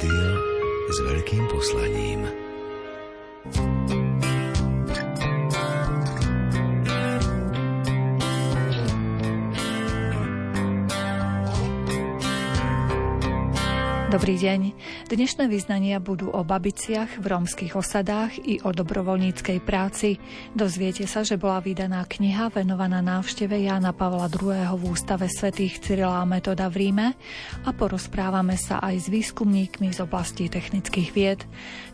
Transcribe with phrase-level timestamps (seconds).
[0.00, 0.32] Rádio
[0.88, 2.39] s veľkým poslaním.
[14.10, 14.74] Dobrý deň.
[15.06, 20.18] Dnešné vyznania budú o babiciach v rómskych osadách i o dobrovoľníckej práci.
[20.50, 24.50] Dozviete sa, že bola vydaná kniha venovaná návšteve Jána Pavla II.
[24.50, 27.14] v Ústave svätých Cyrila a Metoda v Ríme
[27.62, 31.46] a porozprávame sa aj s výskumníkmi z oblasti technických vied.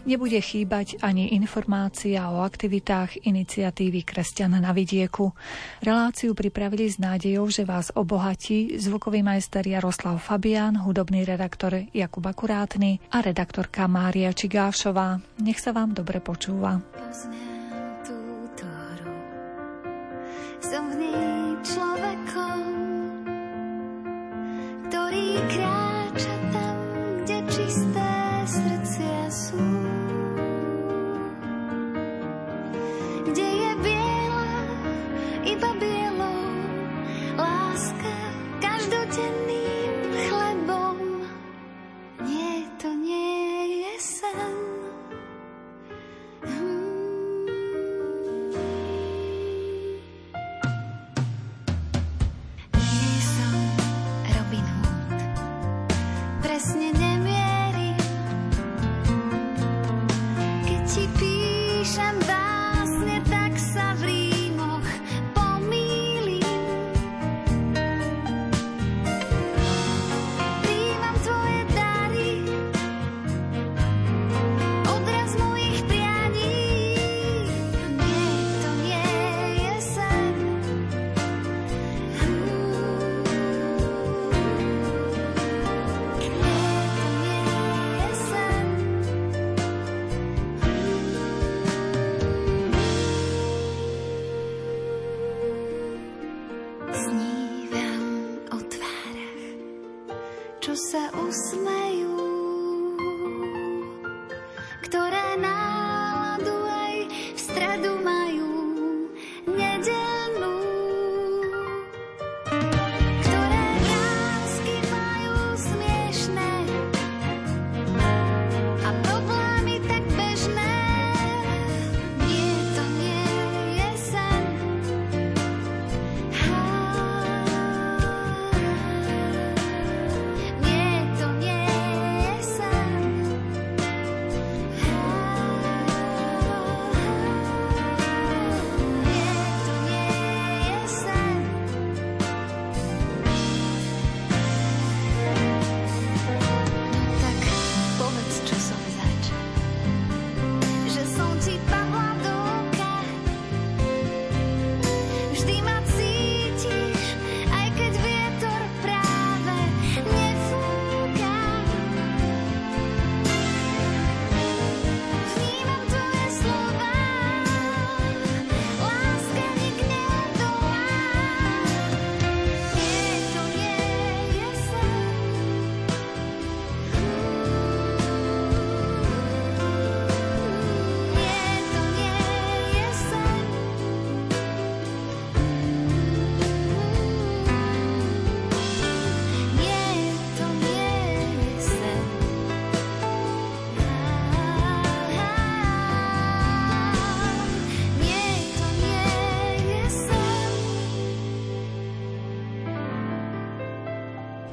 [0.08, 5.36] Nebude chýbať ani informácia o aktivitách iniciatívy Kresťan na vidieku.
[5.84, 13.02] Reláciu pripravili s nádejou, že vás obohatí zvukový majster Jaroslav Fabián, hudobný redaktor Jakub Akurátny
[13.10, 15.18] a redaktorka Mária Čigášová.
[15.42, 16.78] Nech sa vám dobre počúva.
[20.62, 22.62] Som v nej človekom,
[24.86, 26.76] ktorý kráča tam,
[27.26, 28.10] kde čisté
[28.46, 29.66] srdcia sú.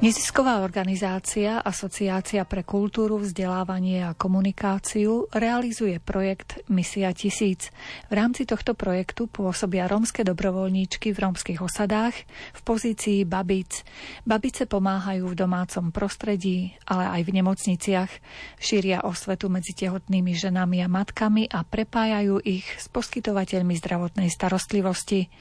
[0.03, 7.71] Nezisková organizácia Asociácia pre kultúru, vzdelávanie a komunikáciu realizuje projekt Misia tisíc.
[8.11, 12.19] V rámci tohto projektu pôsobia rómske dobrovoľníčky v rómskych osadách
[12.51, 13.87] v pozícii babic.
[14.27, 18.11] Babice pomáhajú v domácom prostredí, ale aj v nemocniciach.
[18.59, 25.31] Šíria osvetu medzi tehotnými ženami a matkami a prepájajú ich s poskytovateľmi zdravotnej starostlivosti.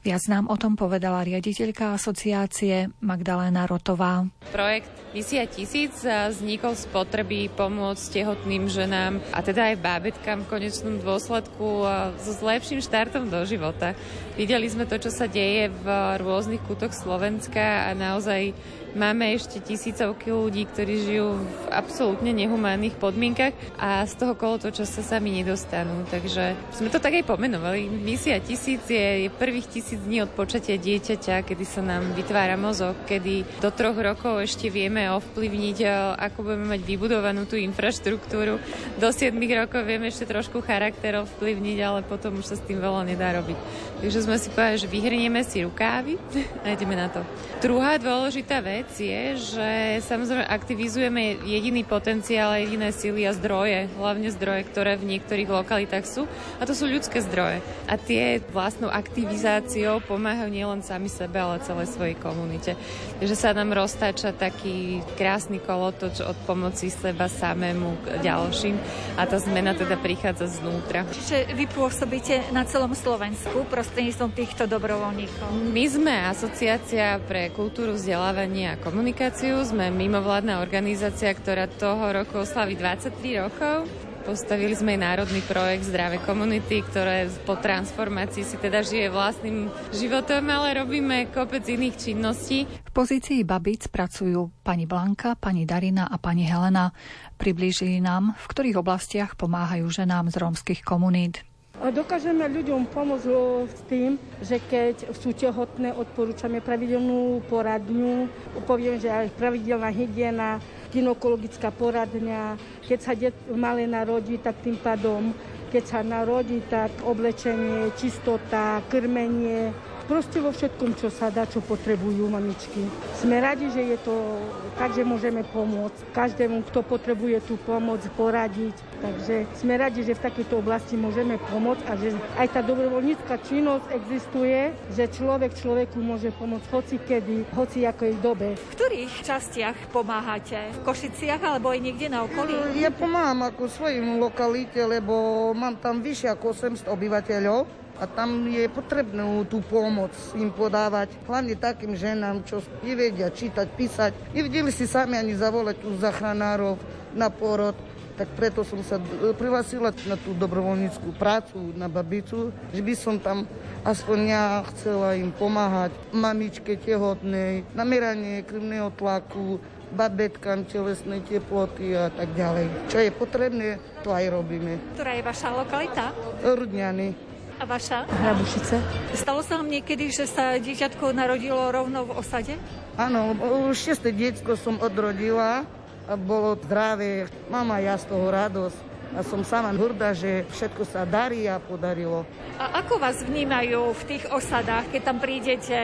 [0.00, 4.24] Viac nám o tom povedala riaditeľka asociácie Magdaléna Rotová.
[4.48, 10.96] Projekt Misia tisíc vznikol z potreby pomôcť tehotným ženám a teda aj bábetkám v konečnom
[11.04, 11.84] dôsledku
[12.16, 13.92] so lepším štartom do života.
[14.40, 15.86] Videli sme to, čo sa deje v
[16.16, 18.56] rôznych kútoch Slovenska a naozaj
[18.90, 25.02] Máme ešte tisícovky ľudí, ktorí žijú v absolútne nehumánnych podmienkach a z toho kolotoča sa
[25.06, 26.02] sami nedostanú.
[26.10, 27.86] Takže sme to tak aj pomenovali.
[27.86, 32.98] Misia tisíc je, je prvých tisíc dní od počatia dieťaťa, kedy sa nám vytvára mozog,
[33.06, 35.88] kedy do troch rokov ešte vieme ovplyvniť, e,
[36.18, 38.58] ako budeme mať vybudovanú tú infraštruktúru.
[38.98, 43.06] Do 7 rokov vieme ešte trošku charakter ovplyvniť, ale potom už sa s tým veľa
[43.06, 43.58] nedá robiť.
[44.02, 46.18] Takže sme si povedali, že vyhrnieme si rukávy
[46.64, 47.22] a ideme na to.
[47.60, 49.70] Druhá dôležitá vec je, že
[50.08, 56.24] samozrejme aktivizujeme jediný potenciál, jediné síly a zdroje, hlavne zdroje, ktoré v niektorých lokalitách sú,
[56.56, 57.60] a to sú ľudské zdroje.
[57.90, 62.78] A tie vlastnou aktivizáciou pomáhajú nielen sami sebe, ale celej svojej komunite.
[63.18, 68.76] Takže sa nám roztáča taký krásny kolotoč od pomoci seba samému k ďalším
[69.18, 71.04] a tá zmena teda prichádza znútra.
[71.10, 75.48] Čiže vy pôsobíte na celom Slovensku prostredníctvom týchto dobrovoľníkov?
[75.74, 79.58] My sme asociácia pre kultúru, vzdelávanie a komunikáciu.
[79.66, 83.90] Sme mimovládna organizácia, ktorá toho roku oslaví 23 rokov.
[84.22, 90.78] Postavili sme národný projekt Zdravé komunity, ktoré po transformácii si teda žije vlastným životom, ale
[90.78, 92.68] robíme kopec iných činností.
[92.68, 96.94] V pozícii babic pracujú pani Blanka, pani Darina a pani Helena.
[97.40, 101.49] Priblížili nám, v ktorých oblastiach pomáhajú ženám z rómskych komunít.
[101.80, 103.24] Dokážeme ľuďom pomôcť
[103.72, 108.28] s tým, že keď sú tehotné, odporúčame pravidelnú poradňu,
[108.68, 110.60] poviem, že aj pravidelná hygiena,
[110.92, 112.60] ginekologická poradňa.
[112.84, 115.32] Keď sa det malé narodí, tak tým pádom,
[115.72, 119.72] keď sa narodí, tak oblečenie, čistota, krmenie,
[120.10, 122.82] proste vo všetkom, čo sa dá, čo potrebujú mamičky.
[123.22, 124.42] Sme radi, že je to
[124.74, 128.74] tak, že môžeme pomôcť každému, kto potrebuje tú pomoc, poradiť.
[128.98, 132.10] Takže sme radi, že v takejto oblasti môžeme pomôcť a že
[132.42, 138.58] aj tá dobrovoľnícka činnosť existuje, že človek človeku môže pomôcť hoci kedy, hoci akej dobe.
[138.58, 140.74] V ktorých častiach pomáhate?
[140.74, 142.58] V Košiciach alebo aj niekde na okolí?
[142.74, 145.14] Ja pomáham ako svojim lokalite, lebo
[145.54, 146.50] mám tam vyššie ako
[146.82, 149.20] 800 obyvateľov a tam je potrebné
[149.52, 154.12] tú pomoc im podávať, hlavne takým ženám, čo nevedia čítať, písať.
[154.32, 156.80] Nevedeli si sami ani zavolať tu zachránárov
[157.12, 157.76] na porod,
[158.16, 159.00] tak preto som sa
[159.36, 163.48] prihlásila na tú dobrovoľníckú prácu na babicu, že by som tam
[163.84, 169.60] aspoň ja chcela im pomáhať mamičke tehotnej, nameranie krvného tlaku,
[169.96, 172.68] babetkám telesnej teploty a tak ďalej.
[172.92, 173.68] Čo je potrebné,
[174.04, 174.78] to aj robíme.
[174.94, 176.12] Ktorá je vaša lokalita?
[176.44, 177.29] Rudňany.
[177.60, 178.08] A vaša?
[178.08, 178.80] Hrabušice.
[179.12, 182.56] Stalo sa vám niekedy, že sa dieťatko narodilo rovno v osade?
[182.96, 183.36] Áno,
[183.68, 185.68] už šiesté diecko som odrodila
[186.08, 187.28] a bolo zdravé.
[187.52, 188.78] Mám aj ja z toho radosť.
[189.10, 192.24] A som sama hrdá, že všetko sa darí a podarilo.
[192.56, 195.76] A ako vás vnímajú v tých osadách, keď tam prídete?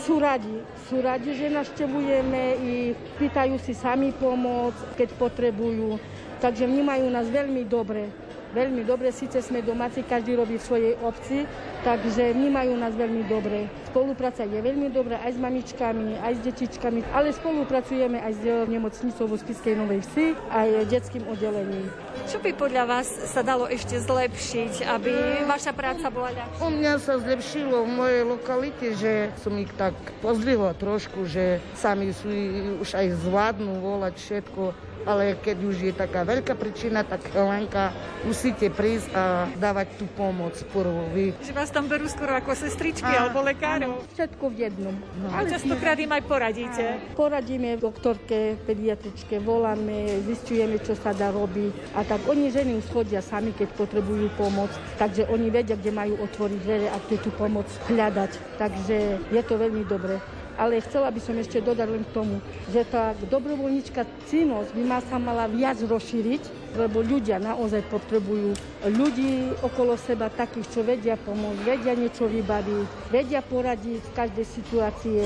[0.00, 0.56] Sú radi.
[0.88, 2.74] Sú radi, že naštevujeme i
[3.20, 6.00] pýtajú si sami pomoc, keď potrebujú.
[6.40, 8.08] Takže vnímajú nás veľmi dobre
[8.54, 11.46] veľmi dobre, síce sme domáci, každý robí v svojej obci,
[11.86, 13.70] takže vnímajú nás veľmi dobre.
[13.90, 19.26] Spolupráca je veľmi dobrá aj s mamičkami, aj s detičkami, ale spolupracujeme aj s nemocnicou
[19.26, 21.90] v Spiskej Novej Vsi, aj detským oddelením.
[22.30, 26.62] Čo by podľa vás sa dalo ešte zlepšiť, aby vaša práca bola ľahšia?
[26.62, 32.14] U mňa sa zlepšilo v mojej lokalite, že som ich tak pozdvihla trošku, že sami
[32.14, 32.30] sú
[32.78, 37.92] už aj zvládnu volať všetko ale keď už je taká veľká príčina, tak Lenka
[38.24, 41.32] musíte prísť a dávať tú pomoc prvú vy.
[41.40, 44.04] Že vás tam berú skoro ako sestričky a, alebo lekárov.
[44.16, 44.94] Všetko v jednom.
[45.20, 45.26] No.
[45.32, 46.84] Ale častokrát im aj poradíte.
[47.16, 51.96] Poradíme doktorke, pediatričke, voláme, zistujeme, čo sa dá robiť.
[51.96, 54.70] A tak oni ženy už chodia sami, keď potrebujú pomoc.
[55.00, 58.32] Takže oni vedia, kde majú otvoriť dvere a kde tú pomoc hľadať.
[58.60, 58.96] Takže
[59.32, 60.20] je to veľmi dobré
[60.56, 62.36] ale chcela by som ešte dodať len k tomu,
[62.72, 68.54] že tá dobrovoľníčka činnosť by ma sa mala viac rozšíriť, lebo ľudia naozaj potrebujú
[68.94, 75.22] ľudí okolo seba takých, čo vedia pomôcť, vedia niečo vybaviť, vedia poradiť v každej situácie,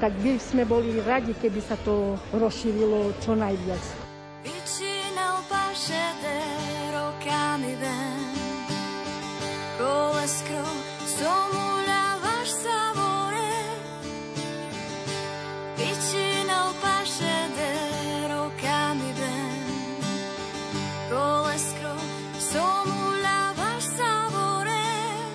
[0.00, 3.82] tak by sme boli radi, keby sa to rozšírilo čo najviac.
[4.46, 6.58] Vyčínal pašete
[15.78, 17.78] Většinou paše jde
[18.28, 19.58] rokami ven.
[21.08, 21.94] Koleskro,
[22.38, 25.30] somu láváš savorem.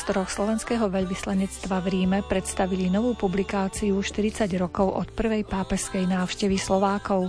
[0.00, 6.08] Novembri v priestoroch slovenského veľvyslanectva v Ríme predstavili novú publikáciu 40 rokov od prvej pápeskej
[6.08, 7.28] návštevy Slovákov.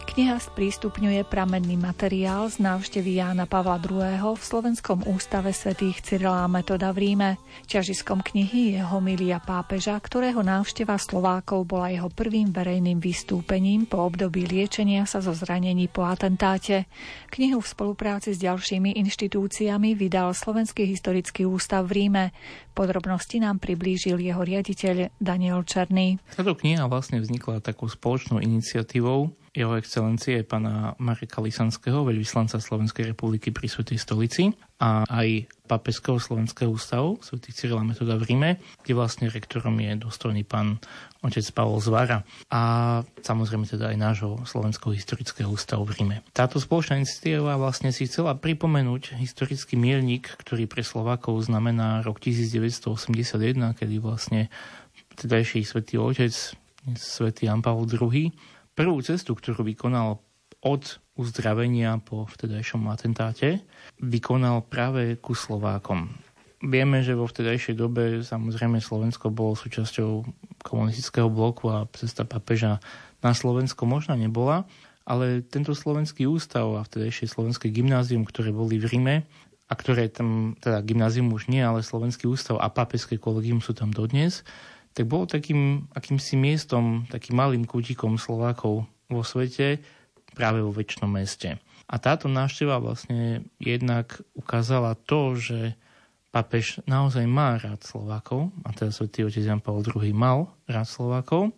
[0.00, 4.36] Kniha sprístupňuje pramenný materiál z návštevy Jána Pavla II.
[4.36, 7.30] v Slovenskom ústave svätých Cyrila Metoda v Ríme.
[7.68, 14.44] Ťažiskom knihy je homilia pápeža, ktorého návšteva Slovákov bola jeho prvým verejným vystúpením po období
[14.44, 16.88] liečenia sa zo zranení po atentáte.
[17.32, 22.24] Knihu v spolupráci s ďalšími inštitúciami vydal Slovenský historický ústav v Ríme.
[22.76, 26.22] Podrobnosti nám priblížil jeho riaditeľ Daniel Černý.
[26.32, 33.50] Táto kniha vlastne vznikla takou spoločnou iniciatívou jeho excelencie pána Mareka Lisanského, veľvyslanca Slovenskej republiky
[33.50, 37.42] pri Svetej stolici a aj Papeského slovenského ústavu Sv.
[37.50, 38.50] Cyrila Metoda v Ríme,
[38.82, 40.78] kde vlastne rektorom je dostojný pán
[41.20, 42.62] otec Pavol Zvara a
[43.20, 46.16] samozrejme teda aj nášho Slovenského historického ústavu v Ríme.
[46.30, 53.78] Táto spoločná iniciatíva vlastne si chcela pripomenúť historický mielnik, ktorý pre Slovákov znamená rok 1981,
[53.78, 54.46] kedy vlastne
[55.18, 56.32] tedajší svätý otec,
[56.96, 58.32] svätý Jan Pavel II,
[58.80, 60.24] Prvú cestu, ktorú vykonal
[60.64, 60.82] od
[61.12, 63.60] uzdravenia po vtedajšom atentáte,
[64.00, 66.08] vykonal práve ku Slovákom.
[66.64, 70.24] Vieme, že vo vtedajšej dobe samozrejme Slovensko bolo súčasťou
[70.64, 72.80] komunistického bloku a cesta papeža
[73.20, 74.64] na Slovensko možno nebola,
[75.04, 79.16] ale tento slovenský ústav a vtedajšie slovenské gymnázium, ktoré boli v Rime
[79.68, 83.92] a ktoré tam, teda gymnázium už nie, ale slovenský ústav a papežské kolegium sú tam
[83.92, 84.40] dodnes,
[84.94, 89.78] tak bolo takým akýmsi miestom, takým malým kútikom Slovákov vo svete,
[90.34, 91.58] práve vo väčšnom meste.
[91.90, 95.74] A táto návšteva vlastne jednak ukázala to, že
[96.30, 101.50] papež naozaj má rád Slovákov, a teda svätý otec Jan Pavel II mal rád Slovákov.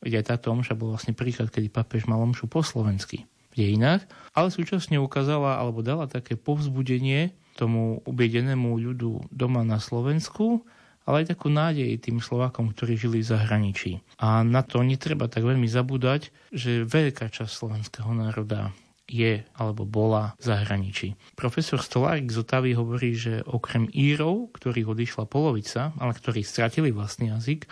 [0.00, 4.08] Veď aj táto omša bol vlastne príklad, kedy papež mal omšu po slovensky v dejinách,
[4.32, 10.62] ale súčasne ukázala alebo dala také povzbudenie tomu ubiedenému ľudu doma na Slovensku,
[11.08, 14.04] ale aj takú nádej tým Slovákom, ktorí žili v zahraničí.
[14.20, 18.76] A na to netreba tak veľmi zabúdať, že veľká časť slovenského národa
[19.08, 21.16] je alebo bola v zahraničí.
[21.32, 27.32] Profesor Stolárik z Otavy hovorí, že okrem Írov, ktorých odišla polovica, ale ktorí stratili vlastný
[27.32, 27.64] jazyk,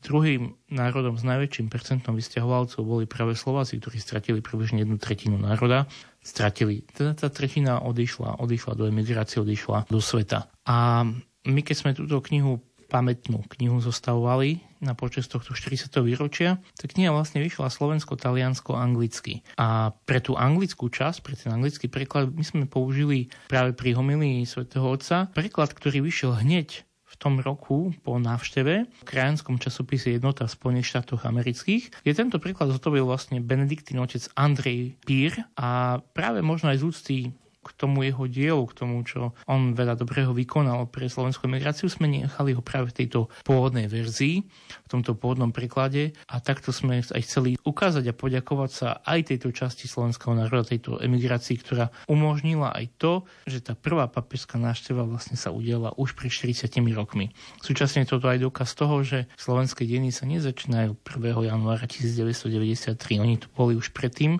[0.00, 5.84] druhým národom s najväčším percentom vysťahovalcov boli práve Slováci, ktorí stratili približne jednu tretinu národa.
[6.24, 10.48] Stratili, teda tá tretina odišla, odišla do emigrácie, odišla do sveta.
[10.64, 11.04] A
[11.48, 15.92] my keď sme túto knihu pamätnú knihu zostavovali na počas tohto 40.
[16.00, 19.44] výročia, tak kniha vlastne vyšla slovensko-taliansko-anglicky.
[19.60, 24.48] A pre tú anglickú časť, pre ten anglický preklad, my sme použili práve pri homilii
[24.48, 30.44] svätého Otca preklad, ktorý vyšiel hneď v tom roku po návšteve v krajanskom časopise Jednota
[30.44, 36.44] v Spojených štátoch amerických, kde tento preklad zotovil vlastne benediktín otec Andrej Pír a práve
[36.44, 37.16] možno aj z úcty
[37.58, 42.06] k tomu jeho dielu, k tomu, čo on veľa dobrého vykonal pre slovenskú emigráciu, sme
[42.06, 44.46] nechali ho práve v tejto pôvodnej verzii,
[44.86, 49.50] v tomto pôvodnom preklade a takto sme aj chceli ukázať a poďakovať sa aj tejto
[49.50, 53.12] časti slovenského národa, tejto emigrácii, ktorá umožnila aj to,
[53.44, 57.34] že tá prvá papežská návšteva vlastne sa udiala už pred 40 rokmi.
[57.60, 61.50] Súčasne toto aj dokaz toho, že slovenské deny sa nezačínajú 1.
[61.50, 64.38] januára 1993, oni tu boli už predtým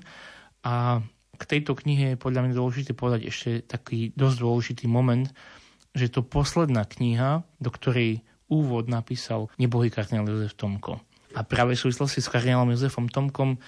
[0.63, 1.03] a
[1.39, 5.31] k tejto knihe je podľa mňa dôležité povedať ešte taký dosť dôležitý moment,
[5.95, 10.99] že to posledná kniha, do ktorej úvod napísal nebohý kardinál Jozef Tomko.
[11.37, 13.61] A práve v súvislosti s kardinálom Jozefom Tomkom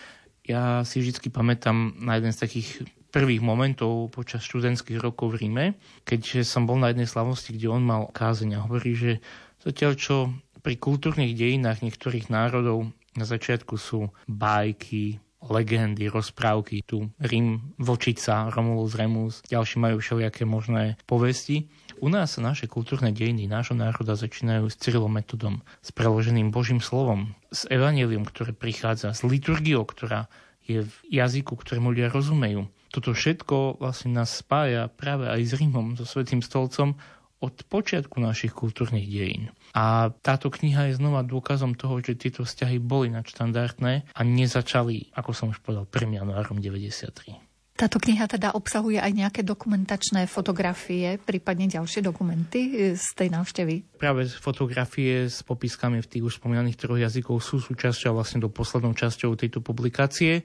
[0.45, 2.69] ja si vždy pamätám na jeden z takých
[3.13, 5.67] prvých momentov počas študentských rokov v Ríme,
[6.07, 9.13] keď som bol na jednej slavosti, kde on mal kázeň a hovorí, že
[9.61, 10.17] zatiaľ čo
[10.63, 16.85] pri kultúrnych dejinách niektorých národov na začiatku sú bajky, legendy, rozprávky.
[16.85, 21.73] Tu Rím, Vočica, Romulus, Remus, ďalší majú všelijaké možné povesti.
[22.01, 26.81] U nás sa naše kultúrne dejiny nášho národa začínajú s Cyrilom metodom, s preloženým Božím
[26.81, 30.33] slovom, s evanílium, ktoré prichádza, s liturgiou, ktorá
[30.65, 32.69] je v jazyku, ktorému ľudia rozumejú.
[32.91, 36.99] Toto všetko vlastne nás spája práve aj s Rímom, so Svetým stolcom,
[37.41, 39.49] od počiatku našich kultúrnych dejín.
[39.73, 45.31] A táto kniha je znova dôkazom toho, že tieto vzťahy boli nadštandardné a nezačali, ako
[45.33, 46.21] som už povedal, 1.
[46.21, 47.51] januárom 93.
[47.81, 53.97] Táto kniha teda obsahuje aj nejaké dokumentačné fotografie, prípadne ďalšie dokumenty z tej návštevy?
[53.97, 58.93] Práve fotografie s popiskami v tých už spomínaných troch jazykov sú súčasťou vlastne do poslednou
[58.93, 60.45] časťou tejto publikácie.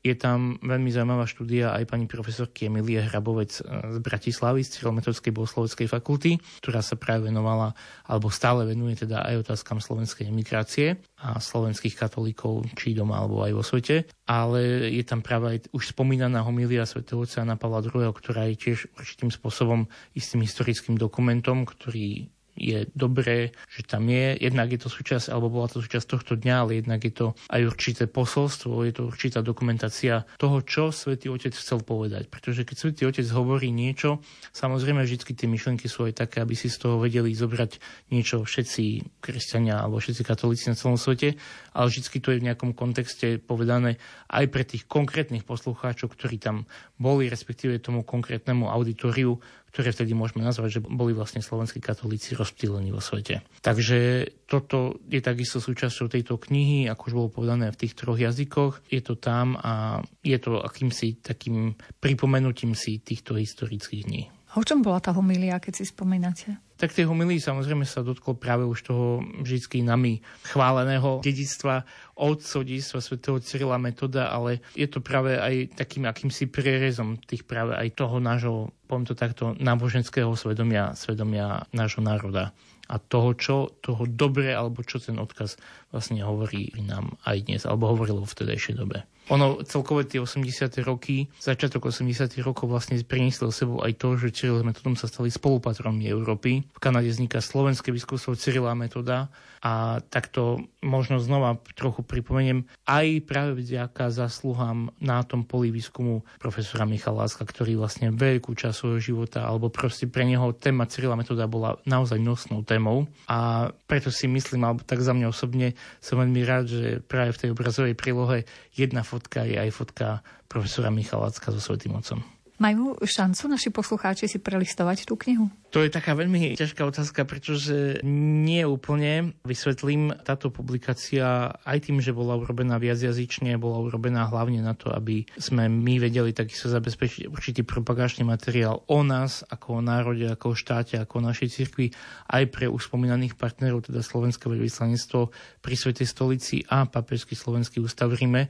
[0.00, 5.88] Je tam veľmi zaujímavá štúdia aj pani profesorky Emilie Hrabovec z Bratislavy, z Cyrilometodskej bohosloveckej
[5.92, 7.76] fakulty, ktorá sa práve venovala,
[8.08, 13.52] alebo stále venuje teda aj otázkam slovenskej emigrácie a slovenských katolíkov, či doma, alebo aj
[13.52, 14.08] vo svete.
[14.24, 18.78] Ale je tam práve aj už spomínaná homilia svätého Jana Pavla II, ktorá je tiež
[18.96, 19.84] určitým spôsobom
[20.16, 24.36] istým historickým dokumentom, ktorý je dobré, že tam je.
[24.38, 27.60] Jednak je to súčasť, alebo bola to súčasť tohto dňa, ale jednak je to aj
[27.66, 32.28] určité posolstvo, je to určitá dokumentácia toho, čo Svetý Otec chcel povedať.
[32.28, 34.20] Pretože keď Svetý Otec hovorí niečo,
[34.52, 37.80] samozrejme vždy tie myšlenky sú aj také, aby si z toho vedeli zobrať
[38.12, 41.38] niečo všetci kresťania alebo všetci katolíci na celom svete,
[41.72, 43.96] ale vždy to je v nejakom kontexte povedané
[44.28, 46.68] aj pre tých konkrétnych poslucháčov, ktorí tam
[47.00, 52.90] boli, respektíve tomu konkrétnemu auditoriu, ktoré vtedy môžeme nazvať, že boli vlastne slovenskí katolíci rozptýlení
[52.90, 53.42] vo svete.
[53.62, 58.86] Takže toto je takisto súčasťou tejto knihy, ako už bolo povedané v tých troch jazykoch.
[58.90, 64.22] Je to tam a je to akýmsi takým pripomenutím si týchto historických dní.
[64.58, 66.58] O čom bola tá homília, keď si spomínate?
[66.74, 70.18] Tak tej homilii samozrejme sa dotkol práve už toho vždy nami
[70.50, 71.86] chváleného dedictva
[72.20, 77.72] otcov dedictva svätého Cyrila Metoda, ale je to práve aj takým akýmsi prierezom tých práve
[77.72, 82.52] aj toho nášho, poviem to takto, náboženského svedomia, svedomia nášho národa
[82.90, 85.54] a toho, čo, toho dobre, alebo čo ten odkaz
[85.94, 89.06] vlastne hovorí nám aj dnes, alebo hovorilo v vtedajšej dobe.
[89.30, 90.82] Ono celkové tie 80.
[90.82, 92.34] roky, začiatok 80.
[92.42, 96.66] rokov vlastne prinieslo sebou aj to, že Cyril metodom sa stali spolupatronmi Európy.
[96.66, 103.60] V Kanade vzniká slovenské biskupstvo Cyrila metoda a takto možno znova trochu pripomeniem aj práve
[103.60, 109.44] vďaka zasluhám na tom poli výskumu profesora Michala Láska, ktorý vlastne veľkú časť svojho života,
[109.44, 112.79] alebo proste pre neho téma Cyrila metoda bola naozaj nosnou témou
[113.28, 117.40] a preto si myslím, alebo tak za mňa osobne som veľmi rád, že práve v
[117.44, 122.39] tej obrazovej prílohe jedna fotka je aj fotka profesora Michalácka so Svetým Otcom.
[122.60, 125.48] Majú šancu naši poslucháči si prelistovať tú knihu?
[125.72, 132.12] To je taká veľmi ťažká otázka, pretože nie úplne vysvetlím táto publikácia aj tým, že
[132.12, 137.64] bola urobená viacjazyčne, bola urobená hlavne na to, aby sme my vedeli takisto zabezpečiť určitý
[137.64, 141.96] propagačný materiál o nás, ako o národe, ako o štáte, ako o našej cirkvi,
[142.28, 145.32] aj pre už spomínaných partnerov, teda Slovenské veľvyslanectvo
[145.64, 148.42] pri Svetej stolici a Papežský slovenský ústav v Ríme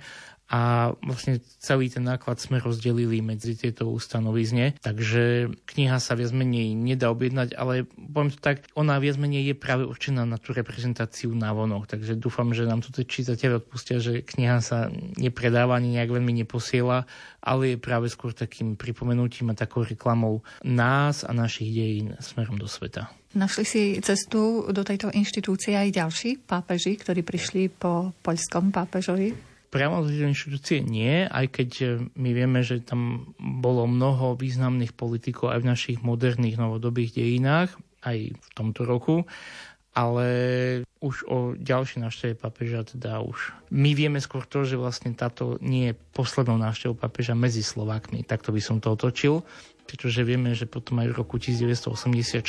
[0.50, 6.74] a vlastne celý ten náklad sme rozdelili medzi tieto ustanovizne, takže kniha sa viac menej
[6.74, 11.30] nedá objednať, ale poviem to tak, ona viac menej je práve určená na tú reprezentáciu
[11.30, 14.90] návonok, takže dúfam, že nám to čitateľ odpustia, že kniha sa
[15.22, 17.06] nepredáva ani nejak veľmi neposiela,
[17.38, 22.66] ale je práve skôr takým pripomenutím a takou reklamou nás a našich dejín smerom do
[22.66, 23.06] sveta.
[23.30, 29.49] Našli si cestu do tejto inštitúcie aj ďalší pápeži, ktorí prišli po poľskom pápežovi?
[29.70, 31.86] Priamo tejto inštitúcie nie, aj keď e,
[32.18, 37.70] my vieme, že tam bolo mnoho významných politikov aj v našich moderných novodobých dejinách,
[38.02, 39.24] aj v tomto roku,
[39.94, 40.26] ale
[41.02, 45.90] už o ďalšie návšteve papeža teda už my vieme skôr to, že vlastne táto nie
[45.90, 48.22] je poslednou návštevou papeža medzi Slovákmi.
[48.22, 49.42] Takto by som to otočil,
[49.90, 52.46] pretože vieme, že potom aj v roku 1984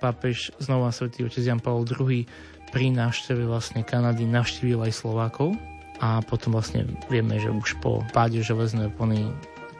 [0.00, 2.28] pápež znova svätý otec Jan Pavel II
[2.68, 5.56] pri návšteve vlastne Kanady navštívil aj Slovákov
[5.98, 9.30] a potom vlastne vieme, že už po páde železnej opony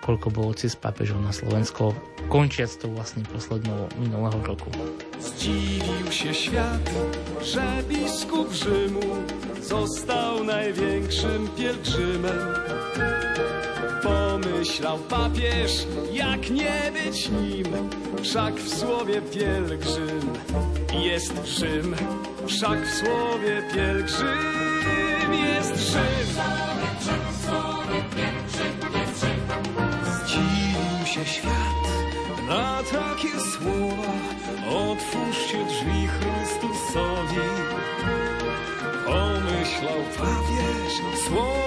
[0.09, 1.93] koľko bolo cez pápežov na Slovensko,
[2.33, 4.71] končiac to vlastne poslednou minulého roku.
[5.21, 6.87] Zdziwił się świat,
[7.43, 9.27] że biskup Rzymu
[9.63, 12.41] został największym pielgrzymem.
[14.03, 17.69] Pomyślał papież, jak nie być nim,
[18.23, 20.25] wszak w słowie pielgrzym
[20.95, 21.95] jest Rzym,
[22.47, 24.68] wszak w słowie pielgrzym
[25.39, 26.19] jest Rzym.
[30.05, 31.85] Zdziwił się świat
[32.49, 34.13] na takie słowa.
[34.69, 37.49] Otwórzcie drzwi Chrystusowi.
[39.07, 40.93] Pomyślał papież,
[41.29, 41.58] słowo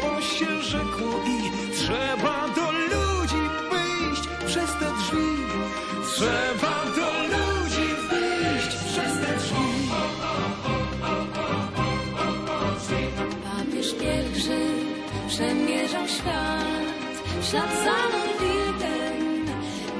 [17.52, 19.46] ślad za Norwidem,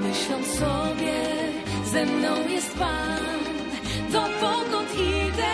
[0.02, 1.18] myśląc sobie,
[1.86, 3.20] ze mną jest Pan,
[4.12, 5.54] dokąd idę.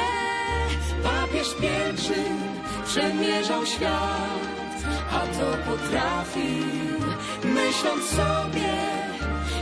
[1.04, 2.38] Papież pielgrzym
[2.86, 4.78] przemierzał świat,
[5.12, 7.00] a to potrafił,
[7.44, 8.74] myśląc sobie,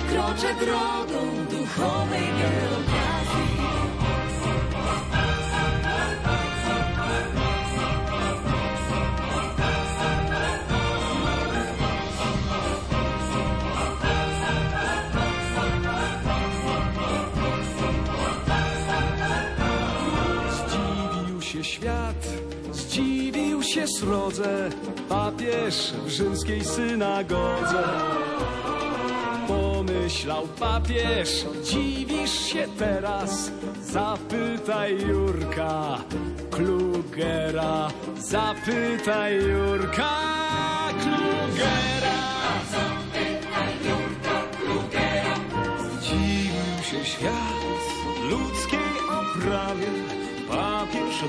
[0.10, 3.05] kroczę drogą duchowej geografii.
[21.76, 22.28] Świat,
[22.72, 24.70] zdziwił się srodze,
[25.10, 27.84] papież w rzymskiej synagodze.
[29.48, 35.98] Pomyślał papież, dziwisz się teraz, zapytaj Jurka
[36.52, 40.10] Klugera, zapytaj Jurka
[41.02, 42.05] Klugera.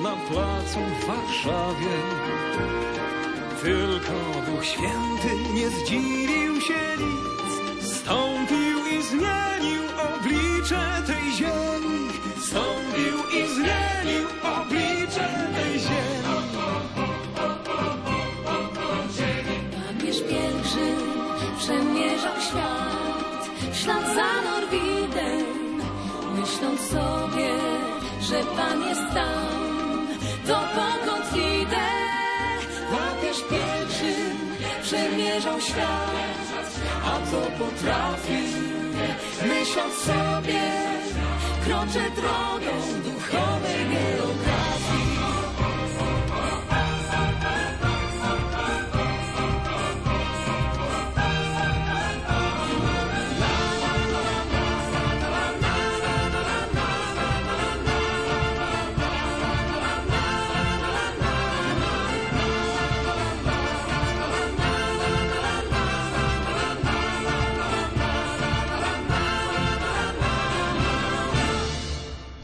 [0.06, 1.96] Na placu w Warszawie.
[3.62, 4.16] Tylko
[4.46, 11.98] Duch Święty nie zdziwił się nic, stąpił i zmienił oblicze tej ziemi,
[12.46, 16.36] stąpił i zmienił oblicze tej ziemi.
[19.74, 21.00] Papież pielgrzym
[21.58, 25.46] przemierzał świat w ślad za Norwidem,
[26.40, 27.50] myśląc sobie,
[28.20, 29.65] że Pan jest tam,
[30.46, 31.86] to pokąd idę.
[32.90, 34.36] Papież pielgrzym
[34.82, 36.70] przemierzał świat,
[37.04, 38.58] a to potrafił,
[39.48, 40.62] myśląc sobie,
[41.64, 45.05] kroczę drogą duchowej geografii.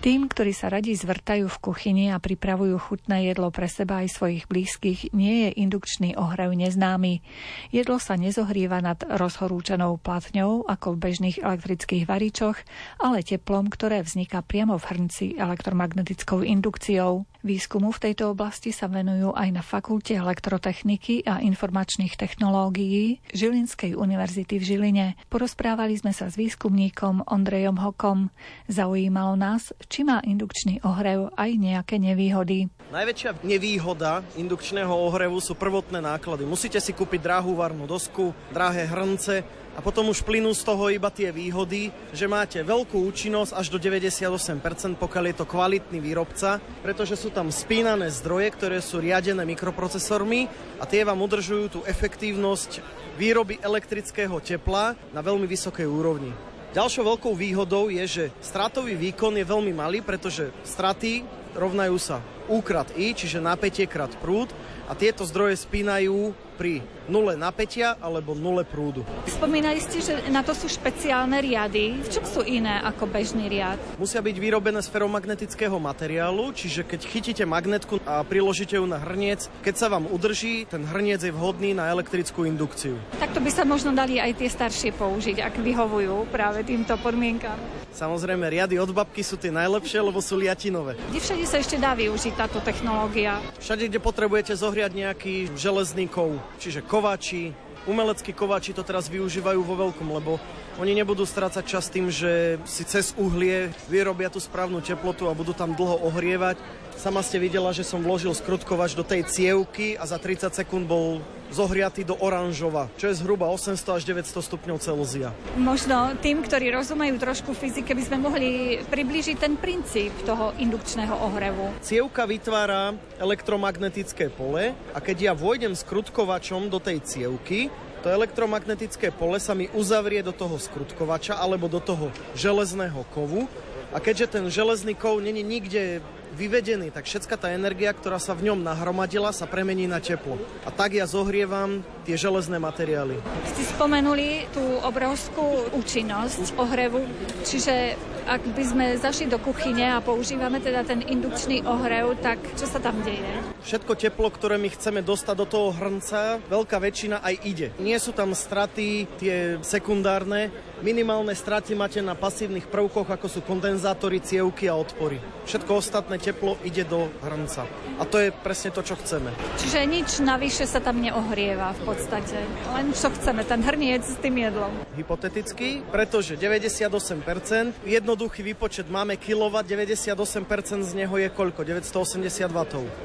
[0.02, 4.50] Tým, ktorí sa radi zvrtajú v kuchyni a pripravujú chutné jedlo pre seba aj svojich
[4.50, 7.22] blízkych, nie je indukčný ohrev neznámy.
[7.70, 12.58] Jedlo sa nezohrieva nad rozhorúčanou platňou ako v bežných elektrických varičoch,
[12.98, 17.22] ale teplom, ktoré vzniká priamo v hrnci elektromagnetickou indukciou.
[17.42, 24.62] Výskumu v tejto oblasti sa venujú aj na Fakulte elektrotechniky a informačných technológií Žilinskej univerzity
[24.62, 25.06] v Žiline.
[25.26, 28.30] Porozprávali sme sa s výskumníkom Ondrejom Hokom.
[28.70, 32.70] Zaujímalo nás, či má indukčný ohrev aj nejaké nevýhody.
[32.94, 36.46] Najväčšia nevýhoda indukčného ohrevu sú prvotné náklady.
[36.46, 41.08] Musíte si kúpiť drahú varnú dosku, drahé hrnce a potom už plynú z toho iba
[41.08, 47.16] tie výhody, že máte veľkú účinnosť až do 98%, pokiaľ je to kvalitný výrobca, pretože
[47.16, 52.84] sú tam spínané zdroje, ktoré sú riadené mikroprocesormi a tie vám udržujú tú efektívnosť
[53.16, 56.32] výroby elektrického tepla na veľmi vysokej úrovni.
[56.72, 61.20] Ďalšou veľkou výhodou je, že stratový výkon je veľmi malý, pretože straty
[61.52, 64.48] rovnajú sa U krát I, čiže napätie krát prúd
[64.86, 69.02] a tieto zdroje spínajú pri nule napätia alebo nule prúdu.
[69.26, 71.98] Spomínali ste, že na to sú špeciálne riady.
[72.06, 73.80] V čom sú iné ako bežný riad?
[73.98, 79.50] Musia byť vyrobené z feromagnetického materiálu, čiže keď chytíte magnetku a priložíte ju na hrniec,
[79.64, 82.94] keď sa vám udrží, ten hrniec je vhodný na elektrickú indukciu.
[83.18, 87.58] Takto by sa možno dali aj tie staršie použiť, ak vyhovujú práve týmto podmienkam.
[87.92, 90.96] Samozrejme, riady od babky sú tie najlepšie, lebo sú liatinové.
[91.12, 93.36] Kde všade sa ešte dá využiť táto technológia?
[93.60, 97.52] Všade, kde potrebujete zohriať nejaký železný kov, čiže kovači,
[97.84, 100.40] umeleckí kovači to teraz využívajú vo veľkom, lebo
[100.80, 105.52] oni nebudú strácať čas tým, že si cez uhlie vyrobia tú správnu teplotu a budú
[105.52, 106.56] tam dlho ohrievať.
[107.02, 111.18] Sama ste videla, že som vložil skrutkovač do tej cievky a za 30 sekúnd bol
[111.50, 115.34] zohriatý do oranžova, čo je zhruba 800 až 900 stupňov Celzia.
[115.58, 118.50] Možno tým, ktorí rozumejú trošku fyzike, by sme mohli
[118.86, 121.74] priblížiť ten princíp toho indukčného ohrevu.
[121.82, 127.66] Cievka vytvára elektromagnetické pole a keď ja vôjdem s krutkovačom do tej cievky,
[128.06, 133.50] to elektromagnetické pole sa mi uzavrie do toho skrutkovača alebo do toho železného kovu
[133.90, 135.98] a keďže ten železný kov není nikde
[136.32, 140.40] vyvedený, tak všetka tá energia, ktorá sa v ňom nahromadila, sa premení na teplo.
[140.64, 143.20] A tak ja zohrievam tie železné materiály.
[143.52, 147.04] Ste spomenuli tú obrovskú účinnosť ohrevu,
[147.44, 152.70] čiže ak by sme zašli do kuchyne a používame teda ten indukčný ohrev, tak čo
[152.70, 153.26] sa tam deje?
[153.66, 157.68] Všetko teplo, ktoré my chceme dostať do toho hrnca, veľká väčšina aj ide.
[157.82, 164.18] Nie sú tam straty tie sekundárne, minimálne straty máte na pasívnych prvkoch, ako sú kondenzátory,
[164.18, 165.22] cievky a odpory.
[165.46, 167.64] Všetko ostatné teplo ide do hrnca.
[167.98, 169.30] A to je presne to, čo chceme.
[169.62, 172.42] Čiže nič navyše sa tam neohrieva v podstate.
[172.74, 174.70] Len čo chceme, ten hrniec s tým jedlom.
[174.98, 181.62] Hypoteticky, pretože 98%, jednoduchý výpočet máme kW, 98% z neho je koľko?
[181.62, 182.58] 980 W.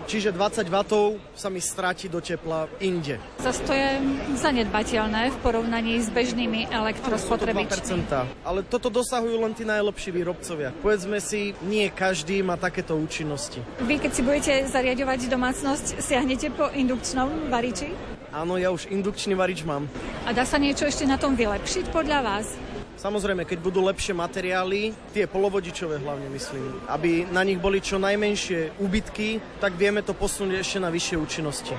[0.10, 0.82] Čiže 20 W
[1.38, 3.22] sa mi stráti do tepla inde.
[3.38, 4.02] Zas to je
[4.34, 7.67] zanedbateľné v porovnaní s bežnými elektrospotrebiteľmi.
[8.48, 10.72] Ale toto dosahujú len tí najlepší výrobcovia.
[10.80, 13.60] Povedzme si, nie každý má takéto účinnosti.
[13.84, 17.92] Vy, keď si budete zariadovať domácnosť, siahnete po indukčnom variči?
[18.32, 19.88] Áno, ja už indukčný varič mám.
[20.28, 22.48] A dá sa niečo ešte na tom vylepšiť podľa vás?
[22.98, 28.82] Samozrejme, keď budú lepšie materiály, tie polovodičové hlavne myslím, aby na nich boli čo najmenšie
[28.82, 31.78] úbytky, tak vieme to posunúť ešte na vyššie účinnosti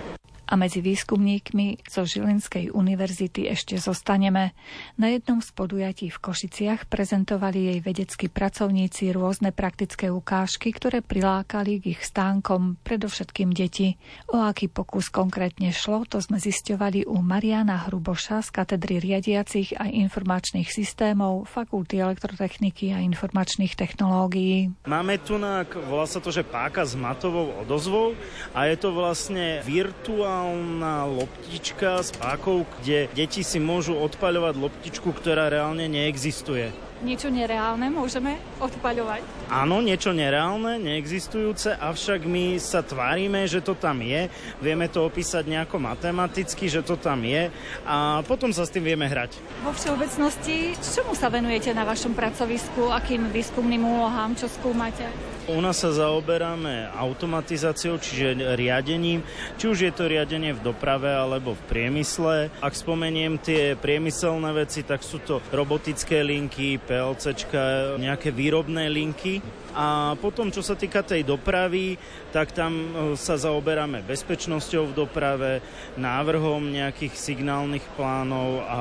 [0.48, 4.56] a medzi výskumníkmi zo Žilinskej univerzity ešte zostaneme.
[4.96, 11.84] Na jednom z podujatí v Košiciach prezentovali jej vedeckí pracovníci rôzne praktické ukážky, ktoré prilákali
[11.84, 14.00] k ich stánkom, predovšetkým deti.
[14.32, 19.84] O aký pokus konkrétne šlo, to sme zisťovali u Mariana Hruboša z katedry riadiacich a
[19.84, 24.72] informačných systémov Fakulty elektrotechniky a informačných technológií.
[24.88, 25.36] Máme tu,
[25.84, 28.16] volá sa to, že páka s matovou odozvou
[28.56, 35.10] a je to vlastne virtuálne virtuálna loptička s pákou, kde deti si môžu odpaľovať loptičku,
[35.10, 39.22] ktorá reálne neexistuje niečo nereálne môžeme odpaľovať?
[39.54, 44.26] Áno, niečo nereálne, neexistujúce, avšak my sa tvárime, že to tam je,
[44.58, 47.54] vieme to opísať nejako matematicky, že to tam je
[47.86, 49.38] a potom sa s tým vieme hrať.
[49.62, 55.06] Vo všeobecnosti, čomu sa venujete na vašom pracovisku, akým výskumným úlohám, čo skúmate?
[55.48, 59.24] U nás sa zaoberáme automatizáciou, čiže riadením,
[59.56, 62.52] či už je to riadenie v doprave alebo v priemysle.
[62.60, 69.40] Ak spomeniem tie priemyselné veci, tak sú to robotické linky, PLCčka, nejaké výrobné linky.
[69.78, 71.94] A potom, čo sa týka tej dopravy,
[72.34, 75.62] tak tam e, sa zaoberáme bezpečnosťou v doprave,
[75.94, 78.80] návrhom nejakých signálnych plánov a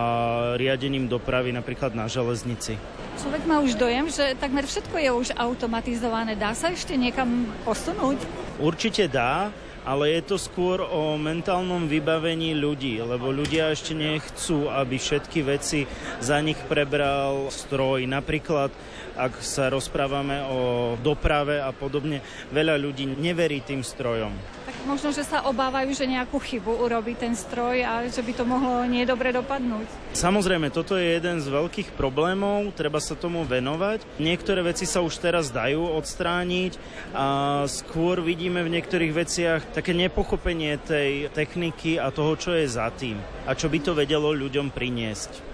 [0.57, 2.81] riadením dopravy napríklad na železnici.
[3.21, 6.33] Človek má už dojem, že takmer všetko je už automatizované.
[6.33, 8.17] Dá sa ešte niekam posunúť?
[8.57, 9.53] Určite dá
[9.87, 15.87] ale je to skôr o mentálnom vybavení ľudí, lebo ľudia ešte nechcú, aby všetky veci
[16.19, 18.03] za nich prebral stroj.
[18.03, 18.67] Napríklad,
[19.17, 20.59] ak sa rozprávame o
[21.01, 22.21] doprave a podobne,
[22.53, 24.29] veľa ľudí neverí tým strojom.
[24.69, 28.45] Tak možno, že sa obávajú, že nejakú chybu urobí ten stroj a že by to
[28.45, 29.89] mohlo nedobre dopadnúť.
[30.13, 34.05] Samozrejme, toto je jeden z veľkých problémov, treba sa tomu venovať.
[34.21, 36.77] Niektoré veci sa už teraz dajú odstrániť
[37.17, 37.25] a
[37.65, 43.17] skôr vidíme v niektorých veciach také nepochopenie tej techniky a toho, čo je za tým
[43.47, 45.46] a čo by to vedelo ľuďom priniesť.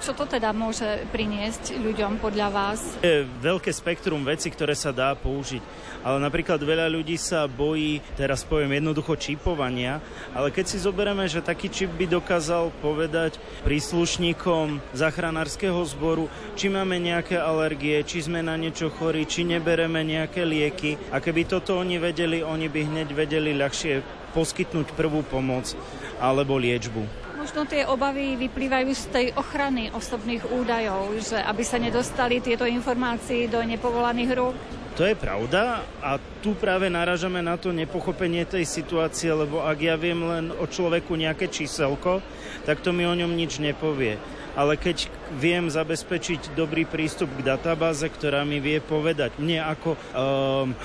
[0.00, 2.80] Čo to teda môže priniesť ľuďom podľa vás?
[3.04, 5.60] Je veľké spektrum veci, ktoré sa dá použiť.
[6.00, 10.00] Ale napríklad veľa ľudí sa bojí, teraz poviem jednoducho čipovania,
[10.32, 13.36] ale keď si zoberieme, že taký čip by dokázal povedať
[13.68, 20.48] príslušníkom záchranárskeho zboru, či máme nejaké alergie, či sme na niečo chorí, či nebereme nejaké
[20.48, 20.96] lieky.
[21.12, 24.00] A keby toto oni vedeli, oni by hneď vedeli ľahšie
[24.32, 25.76] poskytnúť prvú pomoc
[26.16, 27.29] alebo liečbu.
[27.50, 33.50] Možno tie obavy vyplývajú z tej ochrany osobných údajov, že aby sa nedostali tieto informácie
[33.50, 34.54] do nepovolaných rúk.
[34.94, 39.98] To je pravda a tu práve naražame na to nepochopenie tej situácie, lebo ak ja
[39.98, 42.22] viem len o človeku nejaké číselko,
[42.70, 44.14] tak to mi o ňom nič nepovie.
[44.54, 49.98] Ale keď viem zabezpečiť dobrý prístup k databáze, ktorá mi vie povedať mne ako um,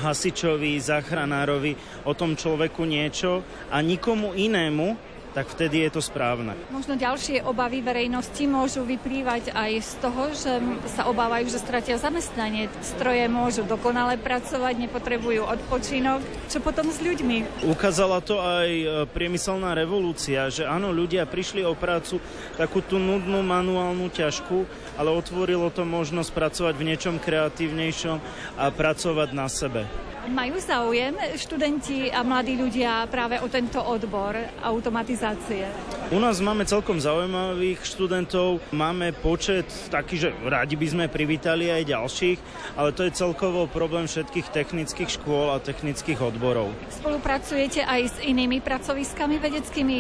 [0.02, 1.78] hasičovi, záchranárovi
[2.10, 6.56] o tom človeku niečo a nikomu inému, tak vtedy je to správne.
[6.72, 10.54] Možno ďalšie obavy verejnosti môžu vyplývať aj z toho, že
[10.96, 12.72] sa obávajú, že stratia zamestnanie.
[12.80, 16.24] Stroje môžu dokonale pracovať, nepotrebujú odpočinok.
[16.48, 17.68] Čo potom s ľuďmi?
[17.68, 22.24] Ukázala to aj e, priemyselná revolúcia, že áno, ľudia prišli o prácu
[22.56, 24.64] takú tú nudnú manuálnu ťažku,
[24.96, 28.18] ale otvorilo to možnosť pracovať v niečom kreatívnejšom
[28.56, 29.84] a pracovať na sebe.
[30.26, 35.70] Majú záujem študenti a mladí ľudia práve o tento odbor automatizácie?
[36.10, 41.90] U nás máme celkom zaujímavých študentov, máme počet taký, že radi by sme privítali aj
[41.94, 42.38] ďalších,
[42.74, 46.74] ale to je celkovo problém všetkých technických škôl a technických odborov.
[46.90, 50.00] Spolupracujete aj s inými pracoviskami vedeckými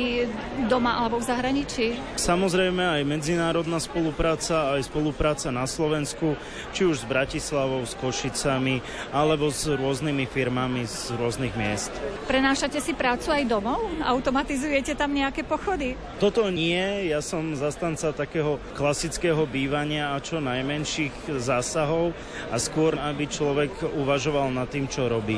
[0.66, 1.86] doma alebo v zahraničí?
[2.18, 6.34] Samozrejme aj medzinárodná spolupráca, aj spolupráca na Slovensku,
[6.74, 11.92] či už s Bratislavou, s Košicami, alebo s rôznymi rôznymi firmami z rôznych miest.
[12.24, 13.84] Prenášate si prácu aj domov?
[14.00, 16.00] Automatizujete tam nejaké pochody?
[16.24, 22.16] Toto nie, ja som zastanca takého klasického bývania a čo najmenších zásahov
[22.48, 25.36] a skôr, aby človek uvažoval nad tým, čo robí.